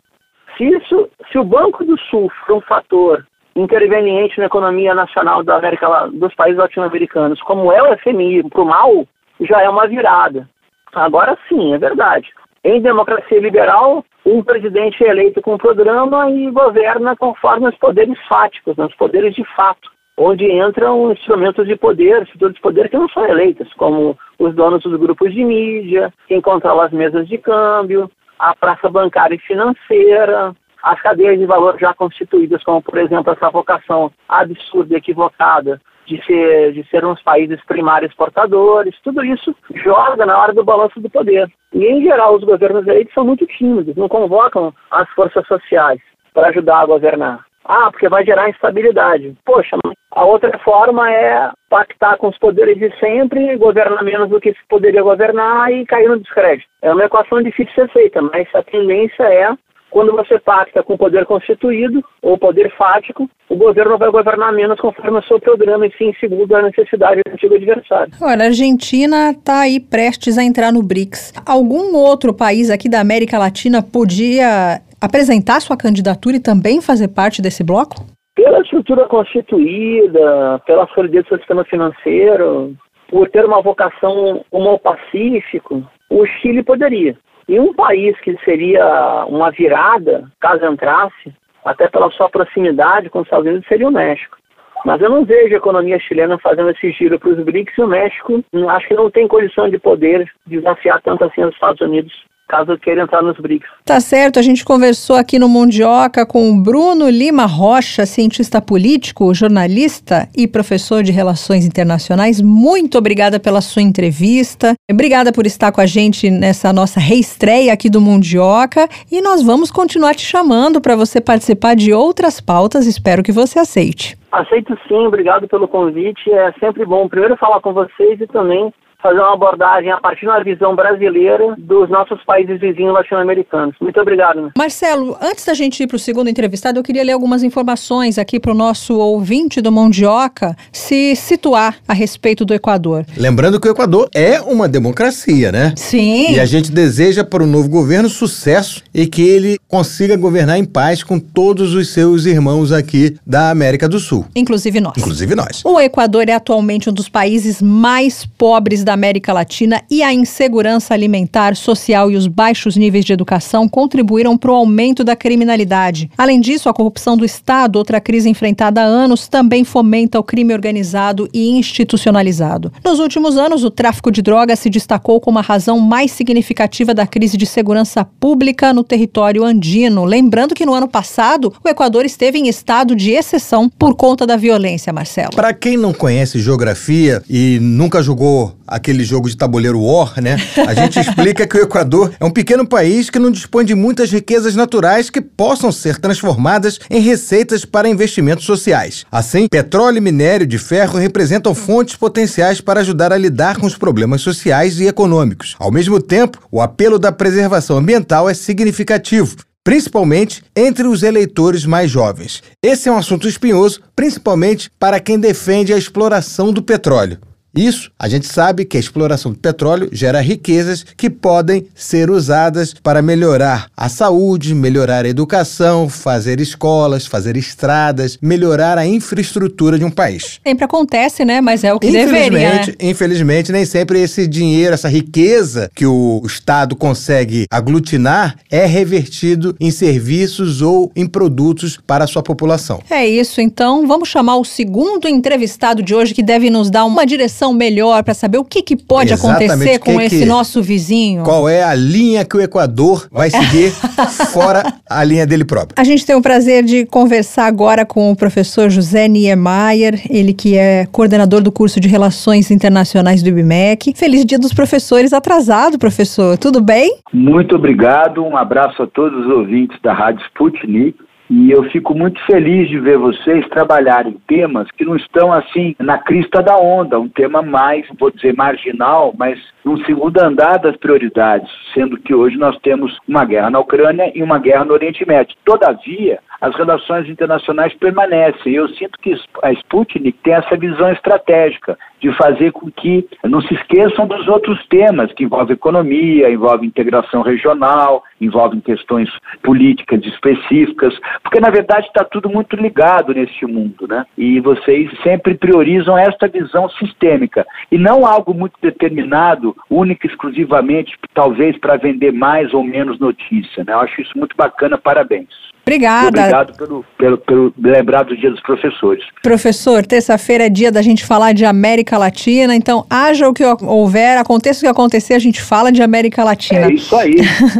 [0.56, 5.56] Se, isso, se o Banco do Sul for um fator interveniente na economia nacional da
[5.56, 9.06] América, dos países latino-americanos, como é o FMI, para o mal,
[9.40, 10.48] já é uma virada.
[10.94, 12.28] Agora sim, é verdade.
[12.64, 18.74] Em democracia liberal, um presidente é eleito com programa e governa conforme os poderes fáticos,
[18.78, 23.06] né, os poderes de fato, onde entram instrumentos de poder, estruturas de poder que não
[23.10, 28.10] são eleitas, como os donos dos grupos de mídia, quem controla as mesas de câmbio,
[28.38, 33.50] a praça bancária e financeira, as cadeias de valor já constituídas, como por exemplo essa
[33.50, 40.26] vocação absurda e equivocada de ser, de ser uns países primários exportadores, tudo isso joga
[40.26, 41.50] na hora do balanço do poder.
[41.72, 46.00] E, em geral, os governos eleitos são muito tímidos, não convocam as forças sociais
[46.32, 47.44] para ajudar a governar.
[47.64, 49.34] Ah, porque vai gerar instabilidade.
[49.44, 49.76] Poxa,
[50.10, 54.60] a outra forma é pactar com os poderes de sempre, governar menos do que se
[54.68, 56.68] poderia governar e cair no descrédito.
[56.82, 59.50] É uma equação difícil de ser feita, mas a tendência é
[59.94, 64.80] quando você pacta com o poder constituído ou poder fático, o governo vai governar menos
[64.80, 68.12] conforme o seu programa e sim segundo a necessidade do antigo adversário.
[68.20, 71.32] Olha, a Argentina está aí prestes a entrar no BRICS.
[71.46, 77.40] Algum outro país aqui da América Latina podia apresentar sua candidatura e também fazer parte
[77.40, 78.04] desse bloco?
[78.34, 82.74] Pela estrutura constituída, pela solidez do seu sistema financeiro,
[83.08, 87.16] por ter uma vocação como pacífico, o Chile poderia.
[87.48, 93.26] E um país que seria uma virada, caso entrasse, até pela sua proximidade com os
[93.26, 94.36] Estados Unidos, seria o México.
[94.84, 97.86] Mas eu não vejo a economia chilena fazendo esse giro para os BRICS e o
[97.86, 102.12] México acho que não tem condição de poder desafiar tanto assim os Estados Unidos
[102.48, 103.68] caso queira entrar nos BRICS.
[103.84, 109.34] Tá certo, a gente conversou aqui no Mundioca com o Bruno Lima Rocha, cientista político,
[109.34, 112.40] jornalista e professor de Relações Internacionais.
[112.40, 114.74] Muito obrigada pela sua entrevista.
[114.90, 119.70] Obrigada por estar com a gente nessa nossa reestreia aqui do Mundioca e nós vamos
[119.70, 122.86] continuar te chamando para você participar de outras pautas.
[122.86, 124.16] Espero que você aceite.
[124.30, 126.30] Aceito sim, obrigado pelo convite.
[126.30, 128.72] É sempre bom primeiro falar com vocês e também
[129.04, 133.76] fazer uma abordagem a partir uma visão brasileira dos nossos países vizinhos latino-americanos.
[133.78, 134.40] Muito obrigado.
[134.40, 134.50] Né?
[134.56, 138.40] Marcelo, antes da gente ir para o segundo entrevistado, eu queria ler algumas informações aqui
[138.40, 143.04] para o nosso ouvinte do Mondioca se situar a respeito do Equador.
[143.14, 145.74] Lembrando que o Equador é uma democracia, né?
[145.76, 146.32] Sim.
[146.32, 150.64] E a gente deseja para o novo governo sucesso e que ele consiga governar em
[150.64, 154.24] paz com todos os seus irmãos aqui da América do Sul.
[154.34, 154.96] Inclusive nós.
[154.96, 155.62] Inclusive nós.
[155.62, 160.94] O Equador é atualmente um dos países mais pobres da América Latina e a insegurança
[160.94, 166.10] alimentar, social e os baixos níveis de educação contribuíram para o aumento da criminalidade.
[166.16, 170.54] Além disso, a corrupção do Estado, outra crise enfrentada há anos, também fomenta o crime
[170.54, 172.72] organizado e institucionalizado.
[172.84, 177.06] Nos últimos anos, o tráfico de drogas se destacou como a razão mais significativa da
[177.06, 180.04] crise de segurança pública no território andino.
[180.04, 184.36] Lembrando que no ano passado, o Equador esteve em estado de exceção por conta da
[184.36, 185.30] violência, Marcelo.
[185.34, 188.54] Para quem não conhece geografia e nunca jogou
[188.84, 190.36] aquele jogo de tabuleiro War, né?
[190.66, 194.12] A gente explica que o Equador é um pequeno país que não dispõe de muitas
[194.12, 199.06] riquezas naturais que possam ser transformadas em receitas para investimentos sociais.
[199.10, 203.78] Assim, petróleo e minério de ferro representam fontes potenciais para ajudar a lidar com os
[203.78, 205.56] problemas sociais e econômicos.
[205.58, 209.34] Ao mesmo tempo, o apelo da preservação ambiental é significativo
[209.66, 212.42] principalmente entre os eleitores mais jovens.
[212.62, 217.18] Esse é um assunto espinhoso, principalmente para quem defende a exploração do petróleo.
[217.54, 222.74] Isso, a gente sabe que a exploração do petróleo gera riquezas que podem ser usadas
[222.74, 229.84] para melhorar a saúde, melhorar a educação, fazer escolas, fazer estradas, melhorar a infraestrutura de
[229.84, 230.40] um país.
[230.44, 231.40] Sempre acontece, né?
[231.40, 232.30] Mas é o que deveria.
[232.30, 232.74] Né?
[232.80, 239.70] Infelizmente, nem sempre esse dinheiro, essa riqueza que o Estado consegue aglutinar é revertido em
[239.70, 242.82] serviços ou em produtos para a sua população.
[242.90, 247.06] É isso, então vamos chamar o segundo entrevistado de hoje que deve nos dar uma
[247.06, 249.50] direção melhor para saber o que, que pode Exatamente.
[249.50, 251.24] acontecer com que, esse que, nosso vizinho.
[251.24, 253.72] Qual é a linha que o Equador vai seguir
[254.32, 255.74] fora a linha dele próprio.
[255.76, 260.56] A gente tem o prazer de conversar agora com o professor José Niemeyer, ele que
[260.56, 263.94] é coordenador do curso de Relações Internacionais do IBMEC.
[263.96, 266.38] Feliz Dia dos Professores atrasado, professor.
[266.38, 266.98] Tudo bem?
[267.12, 268.22] Muito obrigado.
[268.22, 270.96] Um abraço a todos os ouvintes da Rádio Sputnik.
[271.30, 275.98] E eu fico muito feliz de ver vocês trabalharem temas que não estão assim na
[275.98, 281.50] crista da onda, um tema mais, vou dizer, marginal, mas num segundo andar das prioridades,
[281.72, 285.34] sendo que hoje nós temos uma guerra na Ucrânia e uma guerra no Oriente Médio.
[285.44, 288.52] Todavia, as relações internacionais permanecem.
[288.52, 293.54] Eu sinto que a Sputnik tem essa visão estratégica de fazer com que não se
[293.54, 299.08] esqueçam dos outros temas que envolvem economia, envolvem integração regional, envolvem questões
[299.42, 304.04] políticas específicas, porque na verdade está tudo muito ligado neste mundo, né?
[304.16, 311.56] E vocês sempre priorizam esta visão sistêmica e não algo muito determinado, único exclusivamente, talvez
[311.58, 313.72] para vender mais ou menos notícia, né?
[313.72, 315.53] Eu acho isso muito bacana, parabéns.
[315.64, 316.08] Obrigada.
[316.08, 319.02] Obrigado pelo, pelo, pelo lembrar do Dia dos Professores.
[319.22, 324.18] Professor, terça-feira é dia da gente falar de América Latina, então haja o que houver,
[324.18, 326.66] aconteça o que acontecer, a gente fala de América Latina.
[326.66, 327.14] É isso aí,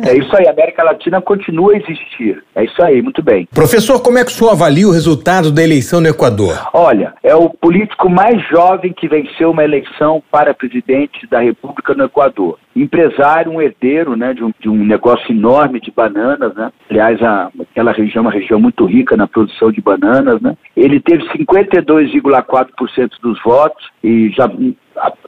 [0.06, 2.44] é isso aí, a América Latina continua a existir.
[2.54, 3.48] É isso aí, muito bem.
[3.52, 6.68] Professor, como é que o senhor avalia o resultado da eleição no Equador?
[6.74, 12.04] Olha, é o político mais jovem que venceu uma eleição para presidente da República no
[12.04, 16.54] Equador empresário, um herdeiro né, de, um, de um negócio enorme de bananas.
[16.54, 16.72] Né?
[16.90, 20.40] Aliás, a, aquela região uma região muito rica na produção de bananas.
[20.40, 20.56] Né?
[20.76, 24.50] Ele teve 52,4% dos votos e já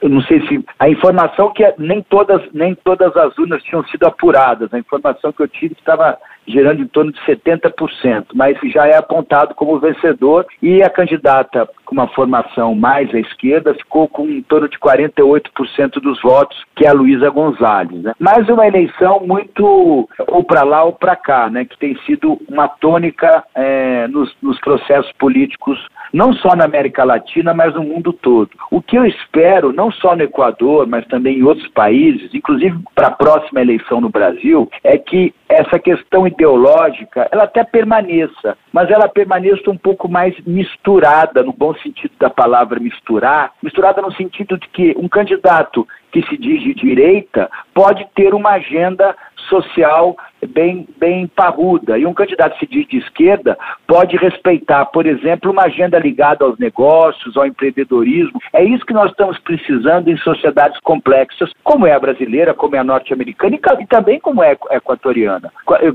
[0.01, 3.83] eu não sei se a informação que é, nem todas nem todas as urnas tinham
[3.87, 4.73] sido apuradas.
[4.73, 9.53] A informação que eu tive estava gerando em torno de 70%, mas já é apontado
[9.55, 14.67] como vencedor e a candidata com uma formação mais à esquerda ficou com em torno
[14.67, 18.01] de 48% dos votos, que é a Luísa Gonzalez.
[18.03, 18.13] Né?
[18.19, 21.65] Mas uma eleição muito ou para lá ou para cá, né?
[21.65, 25.79] que tem sido uma tônica é, nos, nos processos políticos,
[26.13, 28.49] não só na América Latina, mas no mundo todo.
[28.71, 33.07] O que eu espero, não só no Equador, mas também em outros países, inclusive para
[33.07, 39.09] a próxima eleição no Brasil, é que essa questão ideológica, ela até permaneça, mas ela
[39.09, 44.67] permaneça um pouco mais misturada, no bom sentido da palavra misturar, misturada no sentido de
[44.69, 49.15] que um candidato que se diz de direita pode ter uma agenda
[49.49, 51.97] social bem, bem parruda.
[51.97, 56.45] E um candidato que se diz de esquerda pode respeitar, por exemplo, uma agenda ligada
[56.45, 58.39] aos negócios, ao empreendedorismo.
[58.53, 62.79] É isso que nós estamos precisando em sociedades complexas, como é a brasileira, como é
[62.79, 65.51] a norte-americana e, também como é a equatoriana.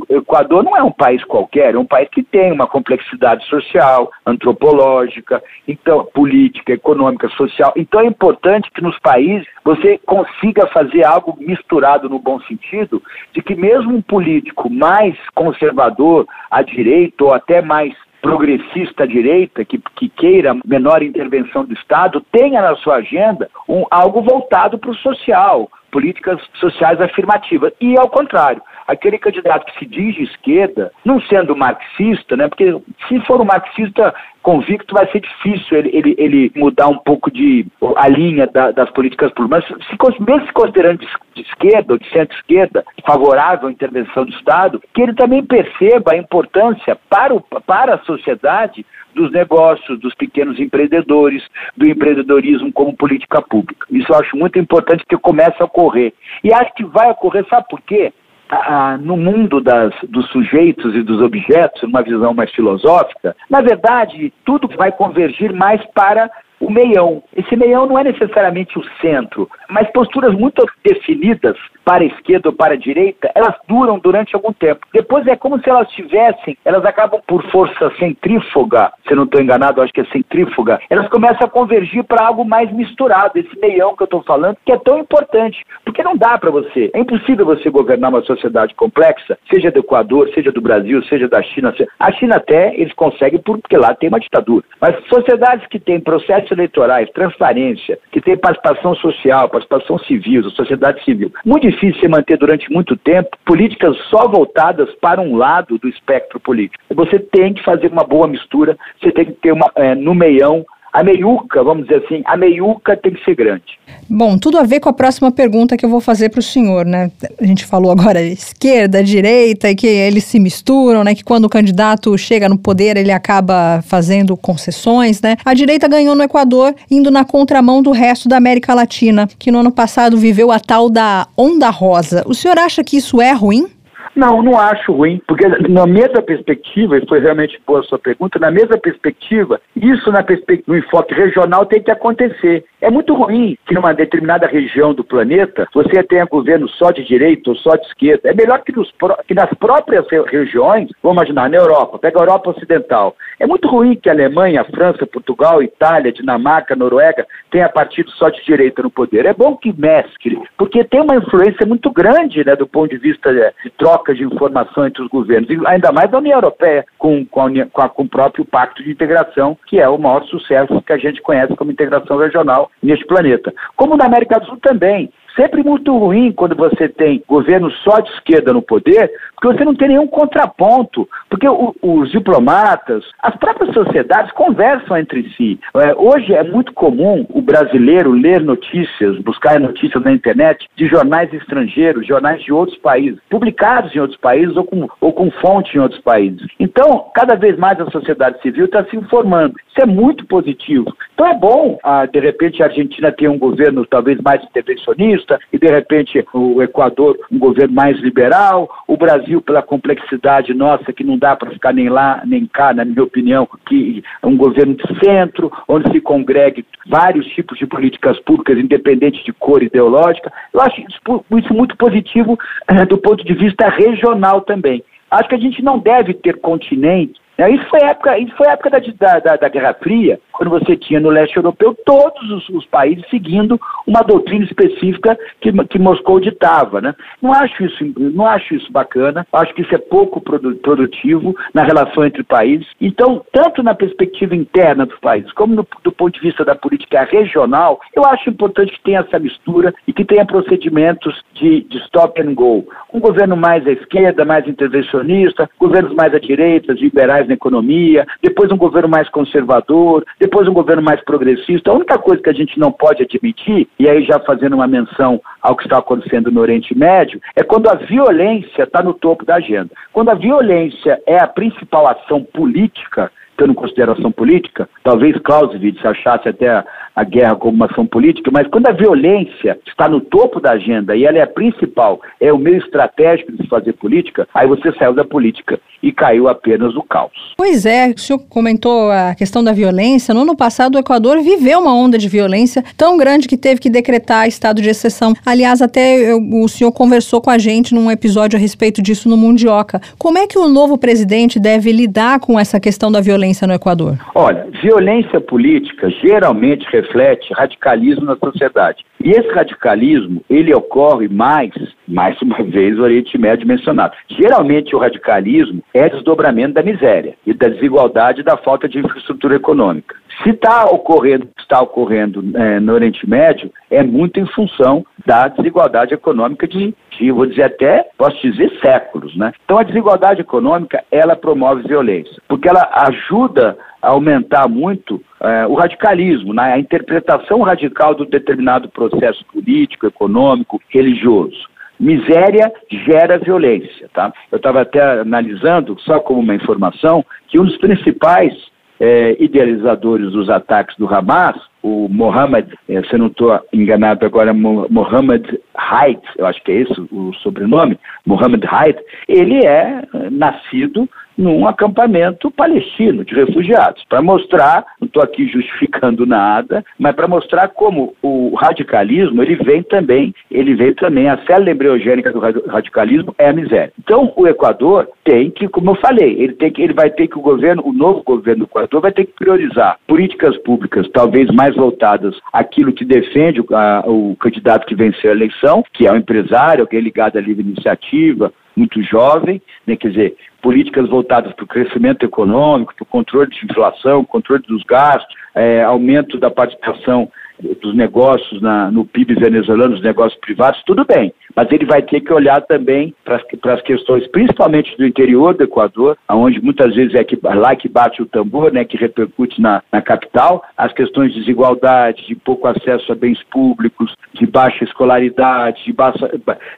[0.09, 4.11] O Equador não é um país qualquer, é um país que tem uma complexidade social,
[4.27, 7.73] antropológica, então política, econômica, social.
[7.77, 13.03] Então é importante que nos países você consiga fazer algo misturado no bom sentido,
[13.33, 14.32] de que mesmo um político
[14.71, 17.93] mais conservador à direita ou até mais
[18.23, 23.85] progressista à direita, que, que queira menor intervenção do Estado, tenha na sua agenda um,
[23.91, 27.73] algo voltado para o social, políticas sociais afirmativas.
[27.81, 32.77] E ao contrário, aquele candidato que se diz de esquerda, não sendo marxista, né, porque
[33.09, 37.65] se for um marxista convicto vai ser difícil ele, ele, ele mudar um pouco de
[37.97, 39.65] a linha da, das políticas públicas.
[39.71, 44.33] Mas se, mesmo se considerando de, de esquerda ou de centro-esquerda, favorável à intervenção do
[44.33, 50.15] Estado, que ele também perceba a importância para, o, para a sociedade dos negócios, dos
[50.15, 51.43] pequenos empreendedores,
[51.77, 53.87] do empreendedorismo como política pública.
[53.91, 56.13] Isso eu acho muito importante que comece a ocorrer.
[56.43, 58.13] E acho que vai ocorrer, sabe por quê?
[58.53, 64.31] Ah, no mundo das, dos sujeitos e dos objetos, numa visão mais filosófica, na verdade,
[64.45, 66.31] tudo vai convergir mais para
[66.63, 67.23] o meião.
[67.37, 72.55] Esse meião não é necessariamente o centro, mas posturas muito definidas para a esquerda ou
[72.55, 74.87] para a direita, elas duram durante algum tempo.
[74.93, 79.83] Depois é como se elas tivessem, elas acabam por força centrífuga, se não estou enganado,
[79.83, 84.03] acho que é centrífuga, elas começam a convergir para algo mais misturado, esse meião que
[84.03, 87.69] eu estou falando, que é tão importante, porque não dá para você, é impossível você
[87.69, 91.75] governar uma sociedade complexa, seja do Equador, seja do Brasil, seja da China.
[91.99, 96.52] A China até eles conseguem porque lá tem uma ditadura, mas sociedades que têm processos
[96.53, 102.71] eleitorais, transparência, que têm participação social, participação civil, sociedade civil, muito difícil se manter durante
[102.71, 106.83] muito tempo políticas só voltadas para um lado do espectro político.
[106.95, 110.65] Você tem que fazer uma boa mistura, você tem que ter uma, é, no meião
[110.93, 113.65] a meiuca, vamos dizer assim, a meiuca tem que ser grande.
[114.09, 116.85] Bom, tudo a ver com a próxima pergunta que eu vou fazer para o senhor,
[116.85, 117.11] né?
[117.41, 121.15] A gente falou agora esquerda, direita e que eles se misturam, né?
[121.15, 125.37] Que quando o candidato chega no poder ele acaba fazendo concessões, né?
[125.45, 129.61] A direita ganhou no Equador indo na contramão do resto da América Latina, que no
[129.61, 132.23] ano passado viveu a tal da onda rosa.
[132.27, 133.67] O senhor acha que isso é ruim?
[134.15, 138.39] Não, não acho ruim, porque na mesma perspectiva, e foi realmente boa a sua pergunta,
[138.39, 142.65] na mesma perspectiva, isso na perspectiva, no enfoque regional tem que acontecer.
[142.81, 147.51] É muito ruim que numa determinada região do planeta você tenha governo só de direita
[147.51, 148.29] ou só de esquerda.
[148.29, 148.93] É melhor que, nos,
[149.27, 153.95] que nas próprias regiões, vamos imaginar, na Europa, pega a Europa Ocidental, É muito ruim
[153.97, 159.25] que a Alemanha, França, Portugal, Itália, Dinamarca, Noruega tenha partido só de direita no poder.
[159.27, 163.33] É bom que mescle, porque tem uma influência muito grande né, do ponto de vista
[163.33, 167.67] de troca de informação entre os governos, ainda mais da União Europeia, com, com, a,
[167.67, 170.99] com, a, com o próprio Pacto de Integração, que é o maior sucesso que a
[170.99, 173.53] gente conhece como integração regional neste planeta.
[173.77, 175.13] Como na América do Sul também.
[175.37, 179.75] Sempre muito ruim quando você tem governo só de esquerda no poder, porque você não
[179.75, 185.59] tem nenhum contraponto, porque o, os diplomatas, as próprias sociedades conversam entre si.
[185.77, 191.33] É, hoje é muito comum o brasileiro ler notícias, buscar notícias na internet de jornais
[191.33, 195.81] estrangeiros, jornais de outros países, publicados em outros países ou com, ou com fonte em
[195.81, 196.47] outros países.
[196.61, 199.55] Então, cada vez mais a sociedade civil está se informando.
[199.69, 200.95] Isso é muito positivo.
[201.15, 205.22] Então é bom, ah, de repente, a Argentina ter um governo talvez mais intervencionista
[205.53, 211.05] e, de repente, o Equador um governo mais liberal, o Brasil pela complexidade nossa, que
[211.05, 214.75] não dá para ficar nem lá nem cá, na minha opinião, que é um governo
[214.75, 220.33] de centro, onde se congregue vários tipos de políticas públicas, independente de cor ideológica.
[220.53, 224.83] Eu acho isso, muito positivo eh, do ponto de vista regional também.
[225.11, 229.19] Acho que a gente não deve ter continente isso foi época, isso foi época da,
[229.21, 233.61] da, da, Guerra Fria, quando você tinha no leste europeu todos os, os países seguindo
[233.87, 236.81] uma doutrina específica que, que Moscou ditava.
[236.81, 236.95] Né?
[237.21, 242.05] Não, acho isso, não acho isso bacana, acho que isso é pouco produtivo na relação
[242.05, 242.67] entre países.
[242.81, 247.03] Então, tanto na perspectiva interna dos países, como no, do ponto de vista da política
[247.05, 252.21] regional, eu acho importante que tenha essa mistura e que tenha procedimentos de, de stop
[252.21, 252.67] and go.
[252.93, 258.53] Um governo mais à esquerda, mais intervencionista, governos mais à direita, liberais na economia, depois
[258.53, 261.71] um governo mais conservador, depois um governo mais progressista.
[261.71, 265.21] A única coisa que a gente não pode admitir, e aí já fazendo uma menção
[265.41, 269.37] ao que está acontecendo no Oriente Médio, é quando a violência está no topo da
[269.37, 269.71] agenda.
[269.93, 276.65] Quando a violência é a principal ação política, tendo consideração política, talvez Clausewitz achasse até
[276.95, 280.95] a guerra como uma ação política, mas quando a violência está no topo da agenda
[280.95, 284.73] e ela é a principal, é o meio estratégico de se fazer política, aí você
[284.73, 287.35] saiu da política e caiu apenas o caos.
[287.37, 290.15] Pois é, o senhor comentou a questão da violência.
[290.15, 293.71] No ano passado, o Equador viveu uma onda de violência tão grande que teve que
[293.71, 295.15] decretar estado de exceção.
[295.25, 299.17] Aliás, até eu, o senhor conversou com a gente num episódio a respeito disso no
[299.17, 299.81] Mundioca.
[299.99, 303.99] Como é que o novo presidente deve lidar com essa questão da violência no Equador?
[304.15, 308.85] Olha, violência política geralmente reflete radicalismo na sociedade.
[309.03, 311.51] E esse radicalismo, ele ocorre mais,
[311.87, 313.95] mais uma vez, o Oriente Médio mencionado.
[314.09, 319.37] Geralmente o radicalismo é desdobramento da miséria e da desigualdade e da falta de infraestrutura
[319.37, 319.95] econômica.
[320.23, 325.95] Se está ocorrendo, está ocorrendo é, no Oriente Médio, é muito em função da desigualdade
[325.95, 329.33] econômica de, de, vou dizer até, posso dizer séculos, né?
[329.45, 335.55] Então a desigualdade econômica, ela promove violência, porque ela ajuda a aumentar muito é, o
[335.55, 336.53] radicalismo, né?
[336.53, 341.51] a interpretação radical do determinado processo político, econômico, religioso.
[341.81, 342.53] Miséria
[342.87, 344.13] gera violência, tá?
[344.31, 348.33] Eu estava até analisando, só como uma informação, que um dos principais
[348.79, 354.35] é, idealizadores dos ataques do Hamas, o Mohammed, é, se eu não estou enganado agora,
[354.35, 361.47] Mohammed Haidt, eu acho que é esse o sobrenome, Mohammed Haidt, ele é nascido num
[361.47, 367.95] acampamento palestino de refugiados, para mostrar, não estou aqui justificando nada, mas para mostrar como
[368.03, 373.33] o radicalismo ele vem também, ele vem também a célula embriogênica do radicalismo é a
[373.33, 373.73] miséria.
[373.79, 377.19] Então o Equador tem que, como eu falei, ele tem que, ele vai ter que
[377.19, 381.55] o governo, o novo governo do Equador vai ter que priorizar políticas públicas, talvez mais
[381.55, 385.97] voltadas àquilo que defende o, a, o candidato que venceu a eleição, que é o
[385.97, 391.45] empresário, que é ligado à livre iniciativa, muito jovem, né, quer dizer, políticas voltadas para
[391.45, 397.11] o crescimento econômico, para o controle de inflação, controle dos gastos, é, aumento da participação
[397.41, 401.13] dos negócios na, no PIB venezuelano, dos negócios privados, tudo bem.
[401.35, 403.21] Mas ele vai ter que olhar também para
[403.55, 408.03] as questões, principalmente do interior do Equador, onde muitas vezes é que, lá que bate
[408.03, 412.93] o tambor, né, que repercute na, na capital, as questões de desigualdade, de pouco acesso
[412.93, 416.11] a bens públicos, de baixa escolaridade, de baixa,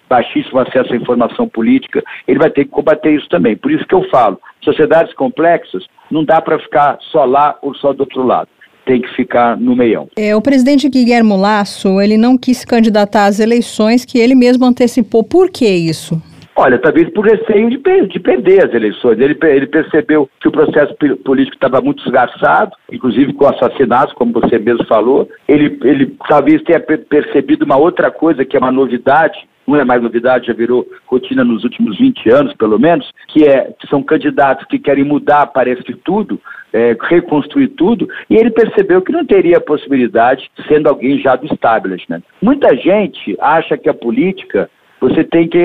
[0.08, 2.02] baixíssimo acesso à informação política.
[2.26, 3.56] Ele vai ter que combater isso também.
[3.56, 7.92] Por isso que eu falo, sociedades complexas não dá para ficar só lá ou só
[7.92, 8.48] do outro lado
[8.84, 10.08] tem que ficar no meião.
[10.16, 14.64] É, o presidente Guilherme Lasso, ele não quis se candidatar às eleições que ele mesmo
[14.64, 15.24] antecipou.
[15.24, 16.20] Por que isso?
[16.56, 19.18] Olha, talvez por receio de, de perder as eleições.
[19.18, 24.58] Ele, ele percebeu que o processo político estava muito esgarçado, inclusive com assassinatos, como você
[24.58, 25.28] mesmo falou.
[25.48, 30.00] Ele, ele talvez tenha percebido uma outra coisa que é uma novidade, não é mais
[30.00, 34.66] novidade, já virou rotina nos últimos 20 anos, pelo menos, que é que são candidatos
[34.66, 36.40] que querem mudar, parece que tudo,
[36.74, 42.22] é, reconstruir tudo, e ele percebeu que não teria possibilidade sendo alguém já do establishment.
[42.42, 44.68] Muita gente acha que a política
[45.00, 45.58] você tem que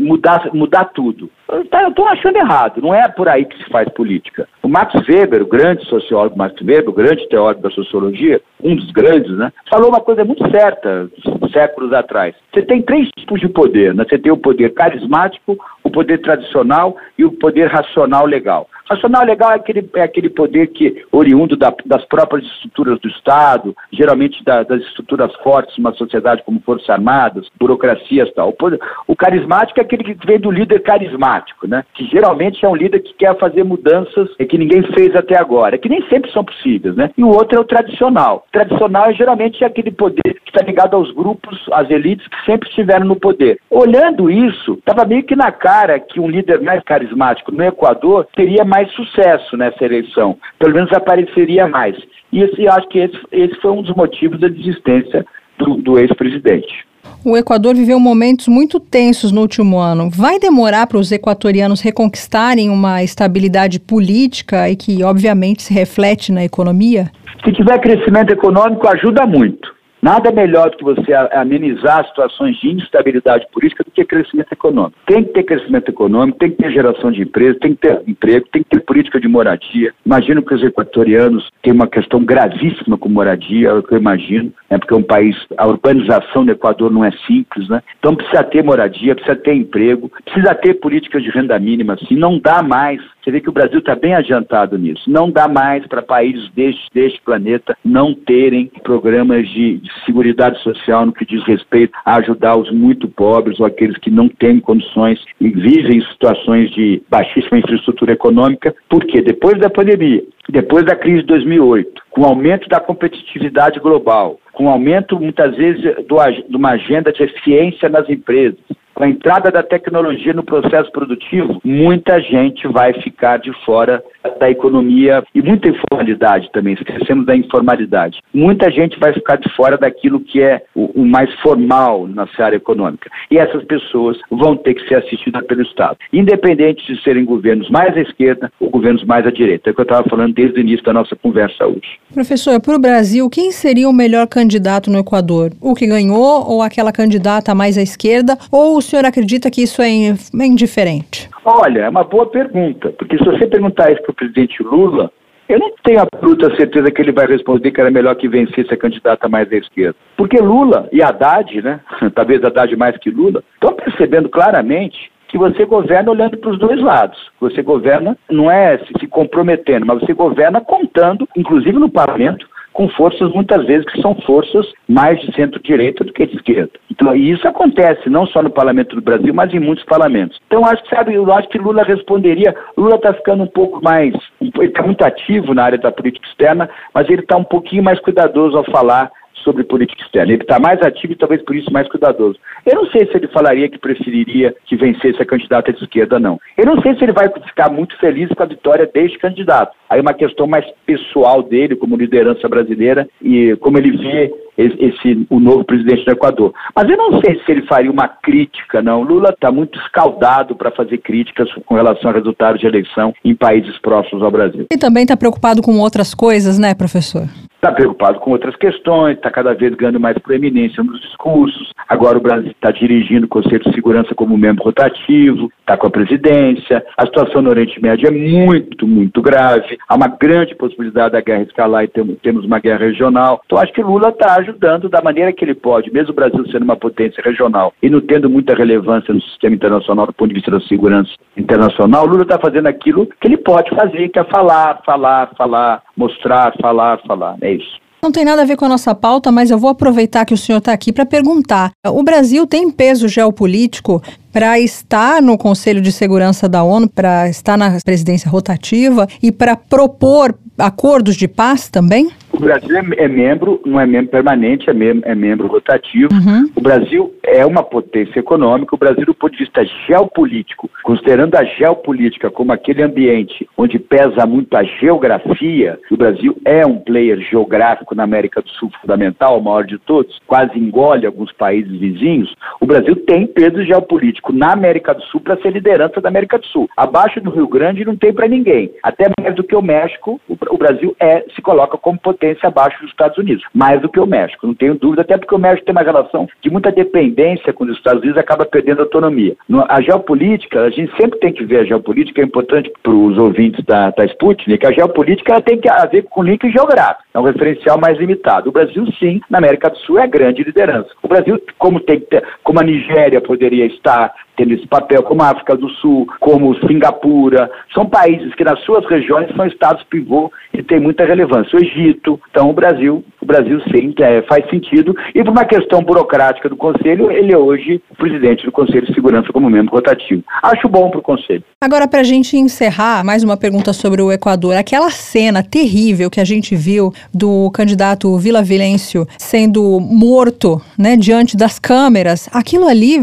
[0.00, 1.28] mudar, mudar tudo.
[1.70, 4.48] Tá, eu estou achando errado, não é por aí que se faz política.
[4.62, 8.90] O Max Weber, o grande sociólogo Max Weber, o grande teórico da sociologia, um dos
[8.92, 11.08] grandes, né, falou uma coisa muito certa
[11.54, 12.34] séculos atrás.
[12.52, 14.04] Você tem três tipos de poder, né?
[14.06, 18.68] Você tem o poder carismático, o poder tradicional e o poder racional legal.
[18.86, 23.74] Racional legal é aquele, é aquele poder que, oriundo da, das próprias estruturas do Estado,
[23.92, 28.50] geralmente da, das estruturas fortes de uma sociedade como Forças Armadas, burocracias e tal.
[28.50, 31.33] O, poder, o carismático é aquele que vem do líder carismático,
[31.66, 31.84] né?
[31.94, 35.88] Que geralmente é um líder que quer fazer mudanças que ninguém fez até agora, que
[35.88, 37.10] nem sempre são possíveis, né?
[37.16, 38.44] E o outro é o tradicional.
[38.48, 42.68] O tradicional é geralmente aquele poder que está ligado aos grupos, às elites que sempre
[42.68, 43.58] estiveram no poder.
[43.70, 48.64] Olhando isso, estava meio que na cara que um líder mais carismático no Equador teria
[48.64, 51.96] mais sucesso nessa eleição, pelo menos apareceria mais.
[52.32, 55.24] E esse, acho que esse, esse foi um dos motivos da desistência
[55.58, 56.84] do, do ex-presidente.
[57.26, 60.10] O Equador viveu momentos muito tensos no último ano.
[60.10, 66.44] Vai demorar para os equatorianos reconquistarem uma estabilidade política e que, obviamente, se reflete na
[66.44, 67.10] economia?
[67.42, 69.73] Se tiver crescimento econômico, ajuda muito.
[70.04, 74.98] Nada melhor do que você amenizar situações de instabilidade política do que crescimento econômico.
[75.06, 78.46] Tem que ter crescimento econômico, tem que ter geração de emprego, tem que ter emprego,
[78.52, 79.94] tem que ter política de moradia.
[80.04, 84.52] Imagino que os equatorianos têm uma questão gravíssima com moradia, é o que eu imagino,
[84.70, 87.82] né, porque é um país, a urbanização do Equador não é simples, né?
[87.98, 92.38] Então precisa ter moradia, precisa ter emprego, precisa ter políticas de renda mínima, assim, não
[92.38, 95.10] dá mais você vê que o Brasil está bem adiantado nisso.
[95.10, 101.06] Não dá mais para países deste, deste planeta não terem programas de, de segurança social
[101.06, 105.22] no que diz respeito a ajudar os muito pobres ou aqueles que não têm condições
[105.40, 108.74] e vivem em situações de baixíssima infraestrutura econômica.
[108.88, 114.38] Porque depois da pandemia, depois da crise de 2008, com o aumento da competitividade global,
[114.52, 116.16] com o aumento, muitas vezes, do,
[116.48, 118.58] de uma agenda de eficiência nas empresas,
[118.94, 124.02] com a entrada da tecnologia no processo produtivo, muita gente vai ficar de fora
[124.38, 128.20] da economia e muita informalidade também, esquecemos da informalidade.
[128.32, 132.56] Muita gente vai ficar de fora daquilo que é o, o mais formal na área
[132.56, 133.10] econômica.
[133.30, 137.96] E essas pessoas vão ter que ser assistidas pelo Estado, independente de serem governos mais
[137.96, 139.70] à esquerda ou governos mais à direita.
[139.70, 141.98] É o que eu estava falando desde o início da nossa conversa hoje.
[142.12, 145.52] Professor, para o Brasil, quem seria o melhor candidato no Equador?
[145.60, 148.36] O que ganhou ou aquela candidata mais à esquerda?
[148.50, 150.14] Ou senhor acredita que isso é
[150.46, 151.28] indiferente?
[151.44, 155.10] Olha, é uma boa pergunta, porque se você perguntar isso para o presidente Lula,
[155.48, 158.76] eu não tenho absoluta certeza que ele vai responder que era melhor que vencesse a
[158.76, 159.96] candidata mais à esquerda.
[160.16, 161.80] Porque Lula e Haddad, né,
[162.14, 166.80] talvez Haddad mais que Lula, estão percebendo claramente que você governa olhando para os dois
[166.80, 167.18] lados.
[167.40, 173.32] Você governa, não é se comprometendo, mas você governa contando, inclusive no parlamento, com forças
[173.32, 176.72] muitas vezes que são forças mais de centro-direita do que de esquerda.
[176.90, 180.38] Então, e isso acontece não só no parlamento do Brasil, mas em muitos parlamentos.
[180.46, 182.54] Então, acho que, sabe, eu acho que Lula responderia.
[182.76, 184.12] Lula está ficando um pouco mais.
[184.40, 188.00] Ele está muito ativo na área da política externa, mas ele está um pouquinho mais
[188.00, 189.10] cuidadoso ao falar
[189.44, 190.32] sobre política externa.
[190.32, 192.38] Ele está mais ativo e talvez por isso mais cuidadoso.
[192.66, 196.40] Eu não sei se ele falaria que preferiria que vencesse a candidata de esquerda, não.
[196.56, 199.76] Eu não sei se ele vai ficar muito feliz com a vitória deste candidato.
[199.88, 205.40] Aí uma questão mais pessoal dele, como liderança brasileira, e como ele vê esse, o
[205.40, 206.52] novo presidente do Equador.
[206.74, 209.02] Mas eu não sei se ele faria uma crítica, não.
[209.02, 213.76] Lula está muito escaldado para fazer críticas com relação a resultados de eleição em países
[213.78, 214.66] próximos ao Brasil.
[214.70, 217.28] E também está preocupado com outras coisas, né, professor?
[217.64, 221.72] Está preocupado com outras questões, está cada vez ganhando mais proeminência nos discursos.
[221.88, 225.90] Agora o Brasil está dirigindo o Conselho de Segurança como membro rotativo, está com a
[225.90, 226.84] presidência.
[226.94, 229.78] A situação no Oriente Médio é muito, muito grave.
[229.88, 233.40] Há uma grande possibilidade da guerra escalar e temos uma guerra regional.
[233.46, 236.64] Então acho que Lula está ajudando da maneira que ele pode, mesmo o Brasil sendo
[236.64, 240.50] uma potência regional e não tendo muita relevância no sistema internacional do ponto de vista
[240.50, 245.30] da segurança internacional, Lula está fazendo aquilo que ele pode fazer, que é falar, falar,
[245.34, 247.36] falar, mostrar, falar, falar.
[247.40, 247.84] É isso.
[248.02, 250.36] Não tem nada a ver com a nossa pauta, mas eu vou aproveitar que o
[250.36, 251.70] senhor está aqui para perguntar.
[251.86, 257.56] O Brasil tem peso geopolítico para estar no Conselho de Segurança da ONU, para estar
[257.56, 262.10] na presidência rotativa e para propor acordos de paz também?
[262.34, 266.12] O Brasil é, é membro, não é membro permanente, é, mem é membro rotativo.
[266.12, 266.50] Uhum.
[266.56, 268.74] O Brasil é uma potência econômica.
[268.74, 274.26] O Brasil, do ponto de vista geopolítico, considerando a geopolítica como aquele ambiente onde pesa
[274.26, 279.42] muito a geografia, o Brasil é um player geográfico na América do Sul fundamental, o
[279.42, 282.34] maior de todos, quase engole alguns países vizinhos.
[282.60, 286.46] O Brasil tem peso geopolítico na América do Sul para ser liderança da América do
[286.46, 286.68] Sul.
[286.76, 288.72] Abaixo do Rio Grande não tem para ninguém.
[288.82, 292.90] Até mais do que o México, o Brasil é se coloca como potência abaixo dos
[292.90, 295.72] Estados Unidos, mais do que o México, não tenho dúvida, até porque o México tem
[295.72, 299.36] uma relação de muita dependência com os Estados Unidos, acaba perdendo autonomia.
[299.68, 303.64] A geopolítica, a gente sempre tem que ver a geopolítica, é importante para os ouvintes
[303.64, 307.78] da, da Sputnik, a geopolítica ela tem que haver com link geográfico, é um referencial
[307.78, 308.48] mais limitado.
[308.48, 310.90] O Brasil, sim, na América do Sul é a grande liderança.
[311.02, 312.02] O Brasil, como, tem,
[312.42, 317.50] como a Nigéria poderia estar tendo esse papel, como a África do Sul, como Singapura,
[317.72, 321.56] são países que nas suas regiões são estados pivô e tem muita relevância.
[321.56, 324.94] O Egito, então o Brasil, o Brasil sim é, faz sentido.
[325.14, 329.32] E por uma questão burocrática do Conselho, ele é hoje presidente do Conselho de Segurança
[329.32, 330.22] como membro rotativo.
[330.42, 331.42] Acho bom para o Conselho.
[331.60, 334.56] Agora, para a gente encerrar, mais uma pergunta sobre o Equador.
[334.56, 341.36] Aquela cena terrível que a gente viu do candidato Vila Vilêncio sendo morto né, diante
[341.36, 342.98] das câmeras, aquilo ali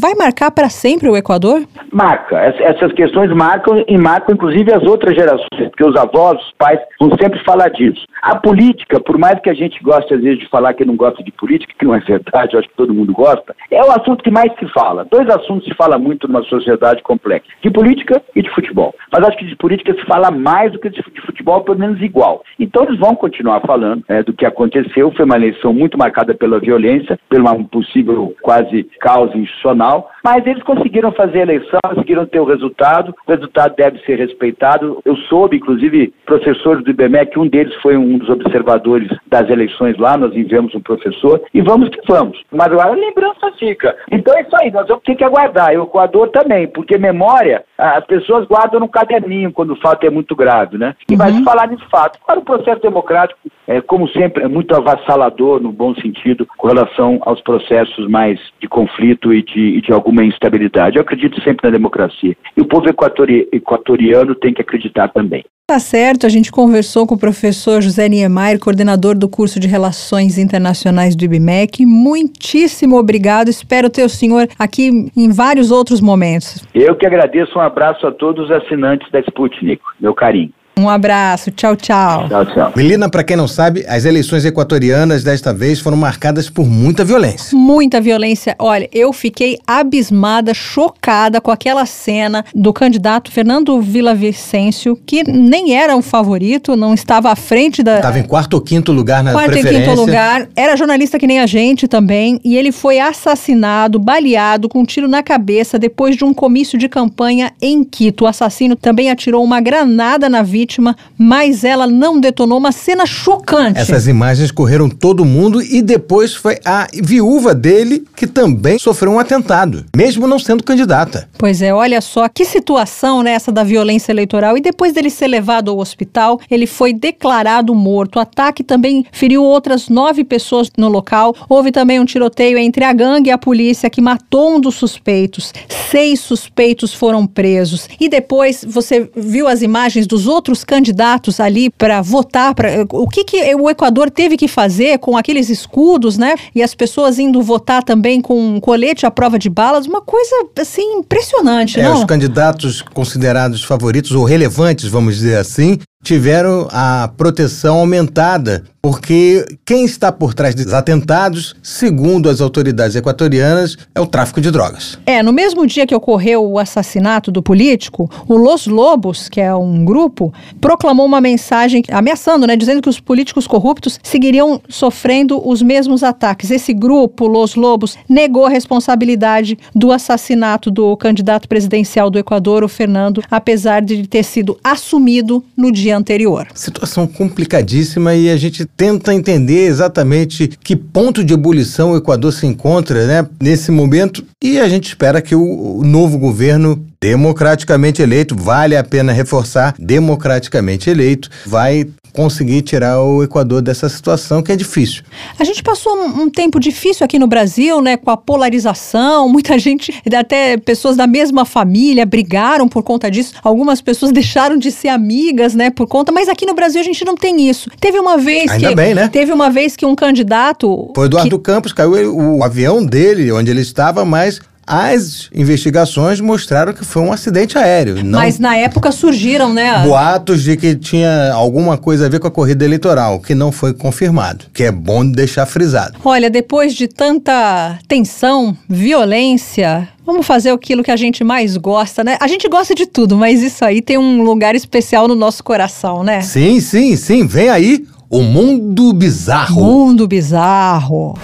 [0.00, 1.62] vai marcar para sempre o Equador?
[1.92, 2.36] Marca.
[2.38, 7.10] Essas questões marcam e marcam inclusive as outras gerações, porque os avós, os pais vão
[7.20, 8.04] sempre falar disso.
[8.22, 11.22] A política, por mais que a gente goste às vezes de falar que não gosta
[11.22, 14.22] de política, que não é verdade, eu acho que todo mundo gosta, é o assunto
[14.22, 15.06] que mais se fala.
[15.10, 18.94] Dois assuntos se fala muito numa sociedade complexa: de política e de futebol.
[19.12, 22.42] Mas acho que de política se fala mais do que de futebol, pelo menos igual.
[22.58, 25.12] Então eles vão continuar falando é, do que aconteceu.
[25.12, 30.64] Foi uma eleição muito marcada pela violência, pelo um possível quase caos institucional, mas eles
[30.64, 35.00] conseguiram fazer a eleição, conseguiram ter o resultado, o resultado deve ser respeitado.
[35.04, 40.16] Eu soube, inclusive, professores do IBMEC, um deles foi um dos observadores das eleições lá,
[40.16, 42.42] nós enviamos um professor, e vamos que vamos.
[42.50, 43.94] Mas agora a lembrança fica.
[44.10, 47.64] Então é isso aí, nós vamos ter que aguardar, e o Equador também, porque memória,
[47.78, 50.96] as pessoas guardam no caderninho quando o fato é muito grave, né?
[51.08, 51.18] E uhum.
[51.18, 52.18] vai se falar de fato.
[52.26, 57.18] Para o processo democrático, é, como sempre, é muito avassalador, no bom sentido, com relação
[57.22, 60.96] aos processos mais de conflito e de, e de alguma instabilidade.
[60.96, 62.36] Eu acredito sempre na democracia.
[62.56, 65.44] E o povo equatori equatoriano tem que acreditar também.
[65.68, 70.38] Tá certo, a gente conversou com o professor José Niemeyer, coordenador do curso de Relações
[70.38, 71.84] Internacionais do IBMEC.
[71.84, 76.64] Muitíssimo obrigado, espero ter o senhor aqui em vários outros momentos.
[76.72, 80.52] Eu que agradeço, um abraço a todos os assinantes da Sputnik, meu carinho.
[80.78, 82.28] Um abraço, tchau, tchau.
[82.28, 82.72] Tchau, tchau.
[82.76, 87.56] Melina, para quem não sabe, as eleições equatorianas desta vez foram marcadas por muita violência.
[87.56, 88.54] Muita violência.
[88.58, 95.96] Olha, eu fiquei abismada, chocada com aquela cena do candidato Fernando Villavicencio, que nem era
[95.96, 97.96] o favorito, não estava à frente da.
[97.96, 99.80] Estava em quarto ou quinto lugar na quarto preferência.
[99.80, 100.46] Quarto e quinto lugar.
[100.54, 102.38] Era jornalista que nem a gente também.
[102.44, 106.86] E ele foi assassinado, baleado, com um tiro na cabeça depois de um comício de
[106.86, 108.24] campanha em Quito.
[108.24, 113.06] O assassino também atirou uma granada na vítima vítima, mas ela não detonou uma cena
[113.06, 113.78] chocante.
[113.78, 119.20] Essas imagens correram todo mundo e depois foi a viúva dele que também sofreu um
[119.20, 121.28] atentado, mesmo não sendo candidata.
[121.38, 124.58] Pois é, olha só que situação nessa né, da violência eleitoral.
[124.58, 128.16] E depois dele ser levado ao hospital, ele foi declarado morto.
[128.16, 131.34] O ataque também feriu outras nove pessoas no local.
[131.48, 135.52] Houve também um tiroteio entre a gangue e a polícia que matou um dos suspeitos.
[135.90, 137.88] Seis suspeitos foram presos.
[138.00, 143.08] E depois você viu as imagens dos outros outros candidatos ali para votar, pra, o
[143.08, 146.34] que, que o Equador teve que fazer com aqueles escudos, né?
[146.54, 150.46] E as pessoas indo votar também com um colete à prova de balas, uma coisa
[150.58, 151.98] assim impressionante, é, não?
[151.98, 159.84] Os candidatos considerados favoritos ou relevantes, vamos dizer assim, tiveram a proteção aumentada, porque quem
[159.84, 164.96] está por trás dos atentados, segundo as autoridades equatorianas, é o tráfico de drogas.
[165.04, 169.52] É, no mesmo dia que ocorreu o assassinato do político, o Los Lobos, que é
[169.52, 175.60] um grupo, proclamou uma mensagem ameaçando, né, dizendo que os políticos corruptos seguiriam sofrendo os
[175.60, 176.52] mesmos ataques.
[176.52, 182.68] Esse grupo, Los Lobos, negou a responsabilidade do assassinato do candidato presidencial do Equador, o
[182.68, 186.46] Fernando, apesar de ter sido assumido no dia anterior.
[186.54, 192.46] Situação complicadíssima e a gente tenta entender exatamente que ponto de ebulição o Equador se
[192.46, 198.76] encontra né, nesse momento e a gente espera que o novo governo democraticamente eleito, vale
[198.76, 205.04] a pena reforçar, democraticamente eleito, vai conseguir tirar o Equador dessa situação que é difícil.
[205.38, 209.56] A gente passou um, um, tempo difícil aqui no Brasil, né, com a polarização, muita
[209.56, 213.34] gente, até pessoas da mesma família brigaram por conta disso.
[213.40, 217.04] Algumas pessoas deixaram de ser amigas, né, por conta, mas aqui no Brasil a gente
[217.04, 217.70] não tem isso.
[217.78, 219.06] Teve uma vez Ainda que bem, né?
[219.06, 221.44] teve uma vez que um candidato Foi Eduardo que...
[221.44, 227.12] Campos, caiu o avião dele, onde ele estava, mas as investigações mostraram que foi um
[227.12, 228.02] acidente aéreo.
[228.02, 229.84] Não Mas na época surgiram, né?
[229.84, 233.72] boatos de que tinha alguma coisa a ver com a corrida eleitoral, que não foi
[233.72, 235.98] confirmado, que é bom deixar frisado.
[236.04, 242.16] Olha, depois de tanta tensão, violência, vamos fazer aquilo que a gente mais gosta, né?
[242.20, 246.02] A gente gosta de tudo, mas isso aí tem um lugar especial no nosso coração,
[246.02, 246.22] né?
[246.22, 249.62] Sim, sim, sim, vem aí o mundo bizarro.
[249.62, 251.14] Mundo bizarro.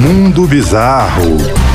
[0.00, 1.65] Mundo Bizarro.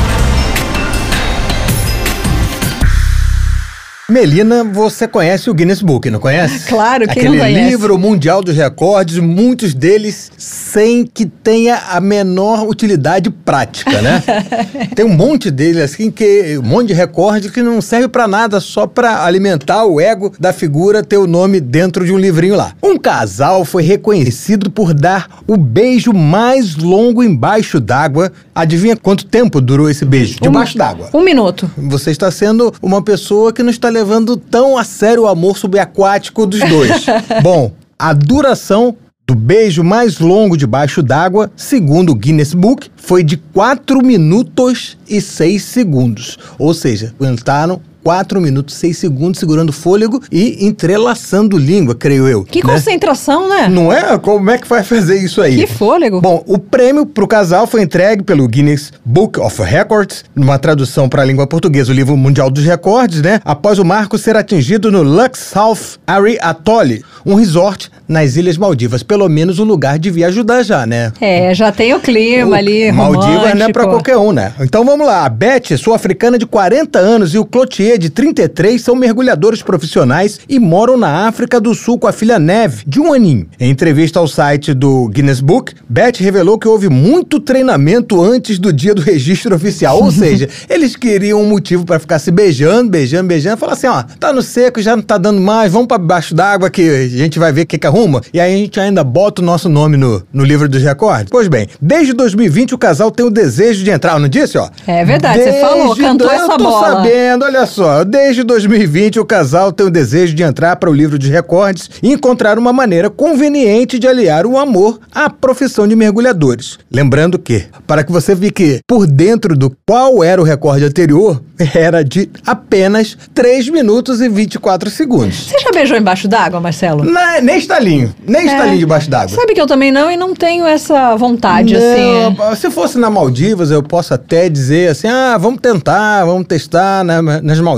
[4.12, 6.68] Melina, você conhece o Guinness Book, não conhece?
[6.68, 7.70] Claro, quem Aquele não conhece?
[7.70, 14.22] livro mundial dos recordes, muitos deles sem que tenha a menor utilidade prática, né?
[14.94, 18.60] Tem um monte deles assim que um monte de recorde que não serve pra nada,
[18.60, 22.74] só pra alimentar o ego da figura ter o nome dentro de um livrinho lá.
[22.84, 28.30] Um casal foi reconhecido por dar o beijo mais longo embaixo d'água.
[28.54, 30.38] Adivinha quanto tempo durou esse beijo?
[30.42, 31.10] Debaixo d'água.
[31.14, 31.72] Um minuto.
[31.78, 34.01] Você está sendo uma pessoa que não está levando
[34.38, 37.06] tão a sério o amor subaquático dos dois.
[37.42, 38.96] Bom, a duração
[39.28, 45.22] do beijo mais longo debaixo d'água, segundo o Guinness Book, foi de 4 minutos e
[45.22, 46.38] 6 segundos.
[46.60, 52.44] Ou seja, aguentaram 4 minutos e 6 segundos segurando fôlego e entrelaçando língua, creio eu.
[52.44, 52.74] Que né?
[52.74, 53.68] concentração, né?
[53.68, 54.18] Não é?
[54.18, 55.58] Como é que vai fazer isso aí?
[55.58, 56.22] Que fôlego.
[56.22, 61.08] Bom, o prêmio para o casal foi entregue pelo Guinness Book of Records, numa tradução
[61.08, 63.40] para a língua portuguesa, o livro mundial dos recordes, né?
[63.44, 69.04] Após o marco ser atingido no Lux South Ari Atoll, um resort nas Ilhas Maldivas.
[69.04, 71.12] Pelo menos o lugar devia ajudar já, né?
[71.22, 74.54] É, já tem o clima ali, Maldivas não é pra qualquer um, né?
[74.60, 75.26] Então vamos lá.
[75.26, 80.60] A Beth, sul-africana de 40 anos, e o Clotier, de 33, são mergulhadores profissionais e
[80.60, 83.48] moram na África do Sul com a filha Neve, de um aninho.
[83.60, 88.72] Em entrevista ao site do Guinness Book, Beth revelou que houve muito treinamento antes do
[88.72, 90.02] dia do registro oficial.
[90.02, 93.58] Ou seja, eles queriam um motivo pra ficar se beijando, beijando, beijando.
[93.58, 96.70] Falar assim, ó, tá no seco, já não tá dando mais, vamos pra baixo d'água
[96.70, 98.22] que a gente vai ver o que que arruma.
[98.34, 101.28] E aí a gente ainda bota o nosso nome no, no livro dos recordes.
[101.30, 104.70] Pois bem, desde 2020 o casal tem o desejo de entrar, não disse, ó?
[104.88, 106.88] É verdade, você falou, cantou eu essa tô bola.
[106.88, 107.81] sabendo, olha só.
[108.08, 112.12] Desde 2020 o casal tem o desejo de entrar para o livro de recordes e
[112.12, 116.78] encontrar uma maneira conveniente de aliar o amor à profissão de mergulhadores.
[116.92, 121.42] Lembrando que, para que você fique por dentro do qual era o recorde anterior,
[121.76, 125.48] era de apenas 3 minutos e 24 segundos.
[125.50, 127.04] Você já beijou embaixo d'água, Marcelo?
[127.04, 128.46] Na- nem estalinho, nem É.
[128.46, 129.30] estalinho debaixo d'água.
[129.36, 132.36] Sabe que eu também não e não tenho essa vontade, assim.
[132.38, 137.04] Não, Se fosse na Maldivas, eu posso até dizer assim: ah, vamos tentar, vamos testar
[137.04, 137.71] né, nas Maldivas,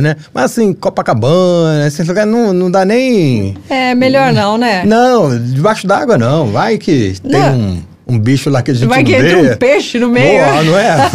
[0.00, 0.16] né?
[0.34, 3.56] Mas assim, Copacabana, esses lugares não, não dá nem.
[3.68, 4.82] É, melhor não, né?
[4.84, 6.46] Não, debaixo d'água não.
[6.48, 7.56] Vai que tem Não.
[7.58, 9.52] um, um bicho lá que a gente Vai não que entra vê.
[9.52, 10.44] um peixe no meio.
[10.44, 10.96] Boa, não é?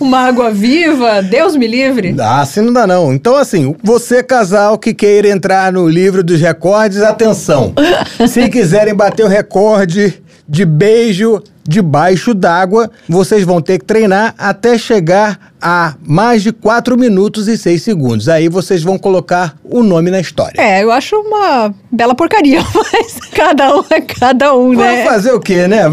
[0.00, 2.14] Uma água viva, Deus me livre.
[2.18, 3.12] Ah, assim não dá não.
[3.12, 7.72] Então assim, você casal que queira entrar no livro dos recordes, atenção.
[8.28, 14.76] Se quiserem bater o recorde de beijo debaixo d'água, vocês vão ter que treinar até
[14.76, 18.28] chegar a mais de 4 minutos e 6 segundos.
[18.28, 20.60] Aí vocês vão colocar o nome na história.
[20.60, 25.04] É, eu acho uma bela porcaria, mas cada um é cada um, né?
[25.04, 25.84] fazer o quê, né?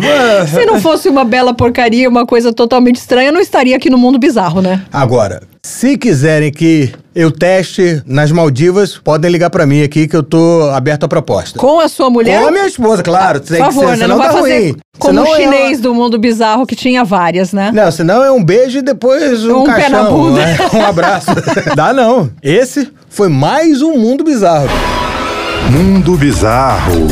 [0.47, 3.97] Se não fosse uma bela porcaria, uma coisa totalmente estranha, eu não estaria aqui no
[3.97, 4.84] mundo bizarro, né?
[4.91, 10.24] Agora, se quiserem que eu teste nas Maldivas, podem ligar pra mim aqui que eu
[10.24, 11.59] tô aberto à proposta.
[11.59, 12.39] Com a sua mulher.
[12.41, 13.41] Com a minha esposa, claro.
[13.41, 14.07] Por favor, né?
[14.07, 17.72] Não vai fazer como Senão o é- chinês do mundo bizarro que tinha várias, né?
[17.74, 20.03] Não, senão é um beijo e depois um, Um pé caixão.
[20.03, 20.45] na bunda.
[20.45, 20.57] né?
[20.74, 21.28] Um abraço.
[21.76, 22.30] Dá não.
[22.43, 24.68] Esse foi mais um Mundo Bizarro.
[25.72, 27.07] Mundo Bizarro.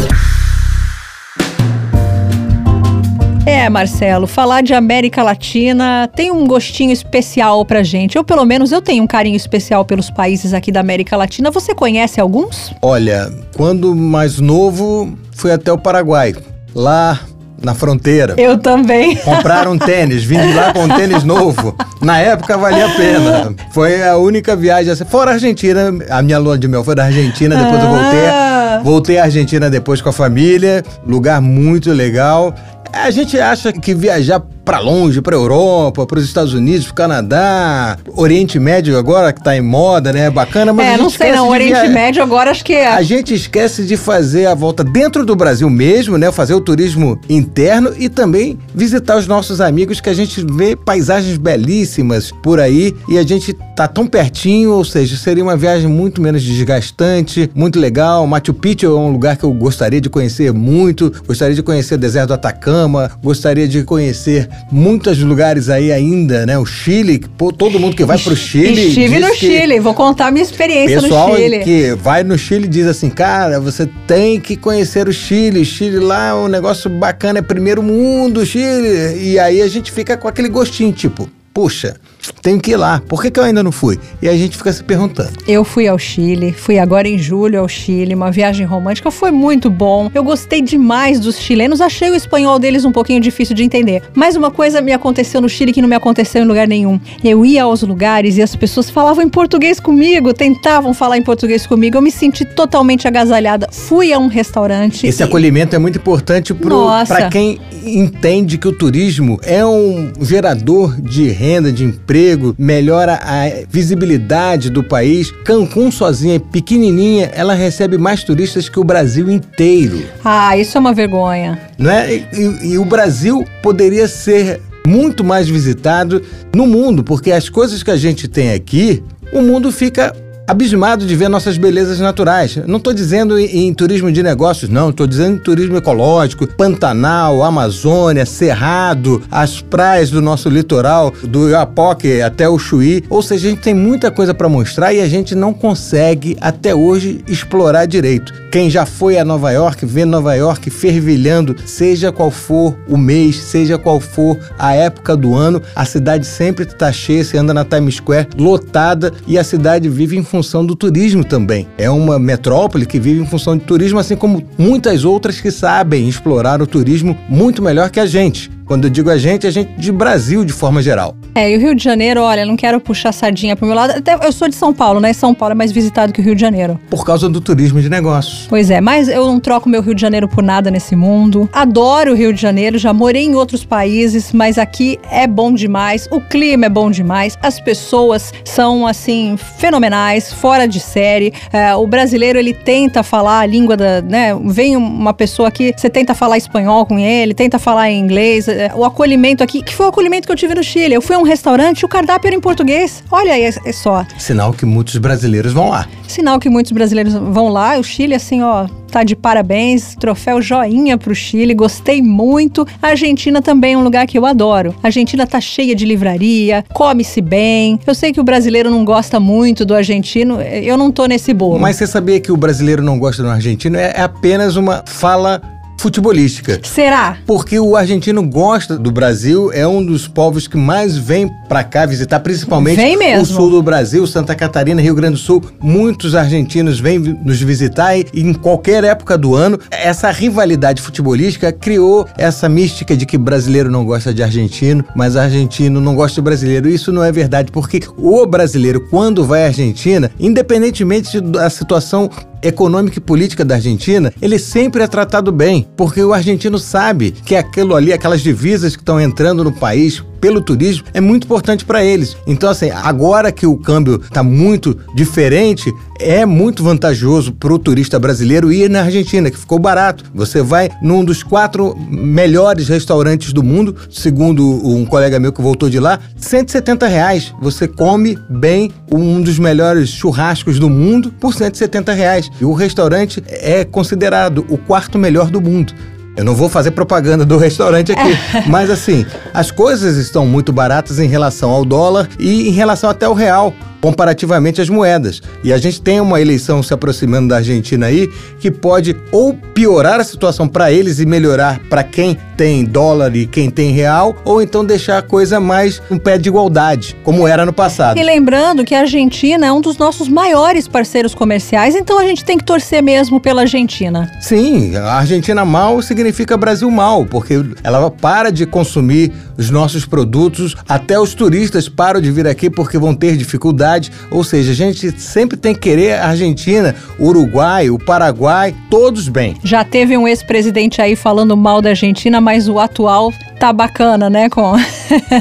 [3.50, 8.16] É, Marcelo, falar de América Latina tem um gostinho especial pra gente.
[8.16, 11.50] Eu, pelo menos, eu tenho um carinho especial pelos países aqui da América Latina.
[11.50, 12.72] Você conhece alguns?
[12.80, 16.36] Olha, quando mais novo, fui até o Paraguai.
[16.76, 17.22] Lá
[17.60, 18.36] na fronteira.
[18.38, 19.16] Eu também.
[19.16, 21.76] Compraram um tênis, vim de lá com um tênis novo.
[22.02, 23.56] Na época valia a pena.
[23.72, 25.06] Foi a única viagem assim.
[25.06, 28.49] Fora a Argentina, a minha lua de mel foi da Argentina, depois eu voltei.
[28.84, 30.84] Voltei à Argentina depois com a família.
[31.06, 32.54] Lugar muito legal.
[32.92, 37.98] A gente acha que viajar para longe, para Europa, para os Estados Unidos, para Canadá,
[38.16, 40.30] Oriente Médio agora que tá em moda, né?
[40.30, 41.90] Bacana, mas é, não sei não, Oriente via...
[41.90, 42.88] Médio agora acho que é.
[42.88, 46.32] A gente esquece de fazer a volta dentro do Brasil mesmo, né?
[46.32, 51.40] Fazer o turismo interno e também visitar os nossos amigos que a gente vê paisagens
[51.40, 56.22] belíssimas por aí e a gente tá tão pertinho, ou seja, seria uma viagem muito
[56.22, 58.28] menos desgastante, muito legal.
[58.28, 61.98] Machu Picchu é um lugar que eu gostaria de conhecer muito, gostaria de conhecer o
[61.98, 66.58] deserto do Atacama, gostaria de conhecer muitos lugares aí ainda, né?
[66.58, 68.88] O Chile, pô, todo mundo que vai pro Chile.
[68.88, 71.60] Estive no Chile, vou contar minha experiência no Chile.
[71.60, 75.66] que vai no Chile diz assim, cara, você tem que conhecer o Chile.
[75.66, 79.18] Chile lá é um negócio bacana, é primeiro mundo, Chile.
[79.22, 81.96] E aí a gente fica com aquele gostinho, tipo, puxa,
[82.42, 83.02] tenho que ir lá.
[83.08, 84.00] Por que, que eu ainda não fui?
[84.22, 85.32] E a gente fica se perguntando.
[85.48, 89.70] Eu fui ao Chile, fui agora em julho ao Chile, uma viagem romântica, foi muito
[89.70, 90.10] bom.
[90.14, 94.04] Eu gostei demais dos chilenos, achei o espanhol deles um pouquinho difícil de entender.
[94.14, 97.00] Mas uma coisa me aconteceu no Chile que não me aconteceu em lugar nenhum.
[97.24, 101.66] Eu ia aos lugares e as pessoas falavam em português comigo, tentavam falar em português
[101.66, 101.98] comigo.
[101.98, 103.70] Eu me senti totalmente agasalhada.
[103.72, 105.08] Fui a um restaurante.
[105.08, 105.26] Esse e...
[105.26, 111.72] acolhimento é muito importante para quem entende que o turismo é um gerador de renda,
[111.72, 115.32] de emprego emprego, melhora a visibilidade do país.
[115.46, 120.02] Cancún sozinha, pequenininha, ela recebe mais turistas que o Brasil inteiro.
[120.26, 121.60] Ah, isso é uma vergonha.
[121.78, 122.16] Não é?
[122.16, 126.24] E, e o Brasil poderia ser muito mais visitado
[126.56, 130.16] no mundo, porque as coisas que a gente tem aqui, o mundo fica
[130.50, 132.56] abismado de ver nossas belezas naturais.
[132.66, 134.90] Não estou dizendo em, em, turismo de negócios, não.
[134.90, 142.20] Estou dizendo em turismo ecológico, Pantanal, Amazônia, Cerrado, as praias do nosso litoral, do Iapoque
[142.24, 143.04] até o Chuí.
[143.12, 146.74] Ou seja, a gente tem muita coisa para mostrar e a gente não consegue até
[146.74, 148.34] hoje explorar direito.
[148.52, 153.36] Quem já foi a Nova York, vê Nova York fervilhando, seja qual for o mês,
[153.38, 157.64] seja qual for a época do ano, a cidade sempre está cheia, você anda na
[157.64, 161.68] Times Square lotada e a cidade vive em função função do turismo também.
[161.78, 166.08] É uma metrópole que vive em função de turismo, assim como muitas outras que sabem
[166.08, 168.50] explorar o turismo muito melhor que a gente.
[168.70, 171.16] Quando eu digo a gente, a gente de Brasil de forma geral.
[171.34, 173.94] É, e o Rio de Janeiro, olha, não quero puxar sardinha pro meu lado.
[173.98, 175.12] Até eu sou de São Paulo, né?
[175.12, 176.80] São Paulo é mais visitado que o Rio de Janeiro.
[176.88, 178.46] Por causa do turismo de negócios.
[178.48, 181.50] Pois é, mas eu não troco meu Rio de Janeiro por nada nesse mundo.
[181.52, 186.08] Adoro o Rio de Janeiro, já morei em outros países, mas aqui é bom demais.
[186.12, 187.40] O clima é bom demais.
[187.42, 191.34] As pessoas são, assim, fenomenais, fora de série.
[191.52, 194.38] É, o brasileiro, ele tenta falar a língua da, né?
[194.46, 198.72] Vem uma pessoa aqui, você tenta falar espanhol com ele, tenta falar em inglês é,
[198.76, 200.94] o acolhimento aqui, que foi o acolhimento que eu tive no Chile.
[200.94, 203.02] Eu fui a um restaurante, o cardápio era em português.
[203.10, 204.06] Olha aí, é só.
[204.18, 205.88] Sinal que muitos brasileiros vão lá.
[206.08, 207.78] Sinal que muitos brasileiros vão lá.
[207.78, 209.96] O Chile, assim, ó, tá de parabéns.
[209.96, 212.68] Troféu joinha pro Chile, gostei muito.
[212.82, 214.76] A Argentina também é um lugar que eu adoro.
[214.84, 217.80] A Argentina tá cheia de livraria, come-se bem.
[217.88, 221.60] Eu sei que o brasileiro não gosta muito do argentino, eu não tô nesse bolo.
[221.60, 223.78] Mas você sabia que o brasileiro não gosta do argentino?
[223.78, 225.42] É apenas uma fala
[225.80, 226.60] futebolística.
[226.64, 227.18] Será?
[227.26, 231.86] Porque o argentino gosta do Brasil, é um dos povos que mais vem para cá
[231.86, 232.80] visitar, principalmente
[233.18, 235.42] o sul do Brasil, Santa Catarina, Rio Grande do Sul.
[235.60, 239.58] Muitos argentinos vêm nos visitar e em qualquer época do ano.
[239.72, 245.80] Essa rivalidade futebolística criou essa mística de que brasileiro não gosta de argentino, mas argentino
[245.80, 246.68] não gosta de brasileiro.
[246.68, 252.10] Isso não é verdade, porque o brasileiro, quando vai à Argentina, independentemente da situação
[252.42, 257.36] econômica e política da Argentina, ele sempre é tratado bem, porque o argentino sabe que
[257.36, 261.84] aquilo ali, aquelas divisas que estão entrando no país pelo turismo é muito importante para
[261.84, 262.16] eles.
[262.28, 268.00] Então, assim, agora que o câmbio está muito diferente, é muito vantajoso para o turista
[268.00, 270.06] brasileiro ir na Argentina, que ficou barato.
[270.14, 275.70] Você vai num dos quatro melhores restaurantes do mundo, segundo um colega meu que voltou
[275.70, 277.34] de lá, 170 reais.
[277.42, 282.29] Você come bem um dos melhores churrascos do mundo por 170 reais.
[282.40, 285.74] E o restaurante é considerado o quarto melhor do mundo.
[286.16, 288.18] Eu não vou fazer propaganda do restaurante aqui,
[288.50, 293.06] mas assim, as coisas estão muito baratas em relação ao dólar e em relação até
[293.06, 295.22] ao real comparativamente às moedas.
[295.44, 298.10] E a gente tem uma eleição se aproximando da Argentina aí
[298.40, 303.26] que pode ou piorar a situação para eles e melhorar para quem tem dólar e
[303.26, 307.46] quem tem real, ou então deixar a coisa mais um pé de igualdade, como era
[307.46, 308.00] no passado.
[308.00, 312.24] E lembrando que a Argentina é um dos nossos maiores parceiros comerciais, então a gente
[312.24, 314.10] tem que torcer mesmo pela Argentina.
[314.22, 320.56] Sim, a Argentina mal significa Brasil mal, porque ela para de consumir os nossos produtos,
[320.68, 323.69] até os turistas param de vir aqui porque vão ter dificuldade
[324.10, 329.08] Ou seja, a gente sempre tem que querer a Argentina, o Uruguai, o Paraguai, todos
[329.08, 329.38] bem.
[329.44, 334.30] Já teve um ex-presidente aí falando mal da Argentina, mas o atual tá bacana, né,
[334.30, 334.54] com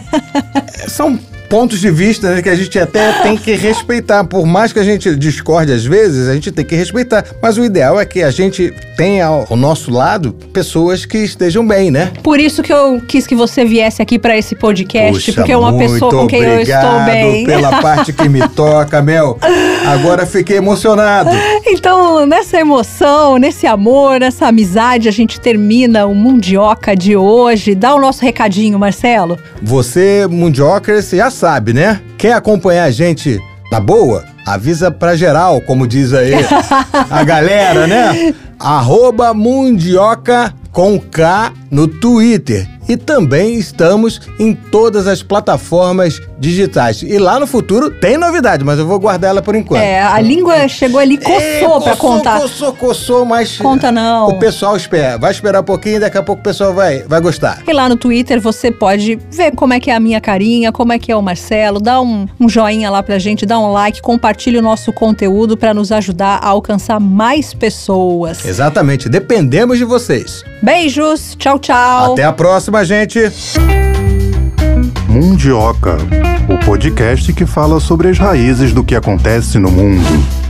[0.89, 1.19] São
[1.49, 4.25] pontos de vista né, que a gente até tem que respeitar.
[4.25, 7.25] Por mais que a gente discorde às vezes, a gente tem que respeitar.
[7.43, 11.91] Mas o ideal é que a gente tenha ao nosso lado pessoas que estejam bem,
[11.91, 12.13] né?
[12.23, 15.57] Por isso que eu quis que você viesse aqui para esse podcast, Puxa, porque é
[15.57, 17.47] uma pessoa com quem eu estou bem.
[17.47, 19.39] pela parte que me toca, Mel.
[19.87, 21.31] Agora fiquei emocionado.
[21.67, 27.75] Então, nessa emoção, nesse amor, nessa amizade, a gente termina o Mundioca de hoje.
[27.75, 29.39] Dá o nosso recadinho, Marcelo.
[29.63, 32.01] Você, Mundiocas, já sabe, né?
[32.19, 33.39] Quer acompanhar a gente
[33.71, 34.25] na boa?
[34.55, 36.33] Avisa pra geral, como diz aí
[37.11, 38.35] a galera, né?
[38.59, 47.03] Arroba Mundioca com K no Twitter e também estamos em todas as plataformas digitais.
[47.03, 49.83] E lá no futuro tem novidade, mas eu vou guardar ela por enquanto.
[49.83, 52.41] É, a língua chegou ali, coçou é, coçou pra contar.
[52.41, 53.59] Coçou, coçou, mas.
[53.59, 54.29] Conta não.
[54.29, 55.19] O pessoal espera.
[55.19, 57.63] Vai esperar um pouquinho e daqui a pouco o pessoal vai, vai gostar.
[57.67, 60.93] E lá no Twitter você pode ver como é que é a minha carinha, como
[60.93, 64.01] é que é o Marcelo, dá um, um joinha lá pra gente, dá um like,
[64.39, 68.45] compartilhe o nosso conteúdo para nos ajudar a alcançar mais pessoas.
[68.45, 70.45] Exatamente, dependemos de vocês.
[70.63, 72.13] Beijos, tchau, tchau.
[72.13, 73.19] Até a próxima, gente.
[75.09, 75.97] Mundioca,
[76.49, 80.48] o podcast que fala sobre as raízes do que acontece no mundo.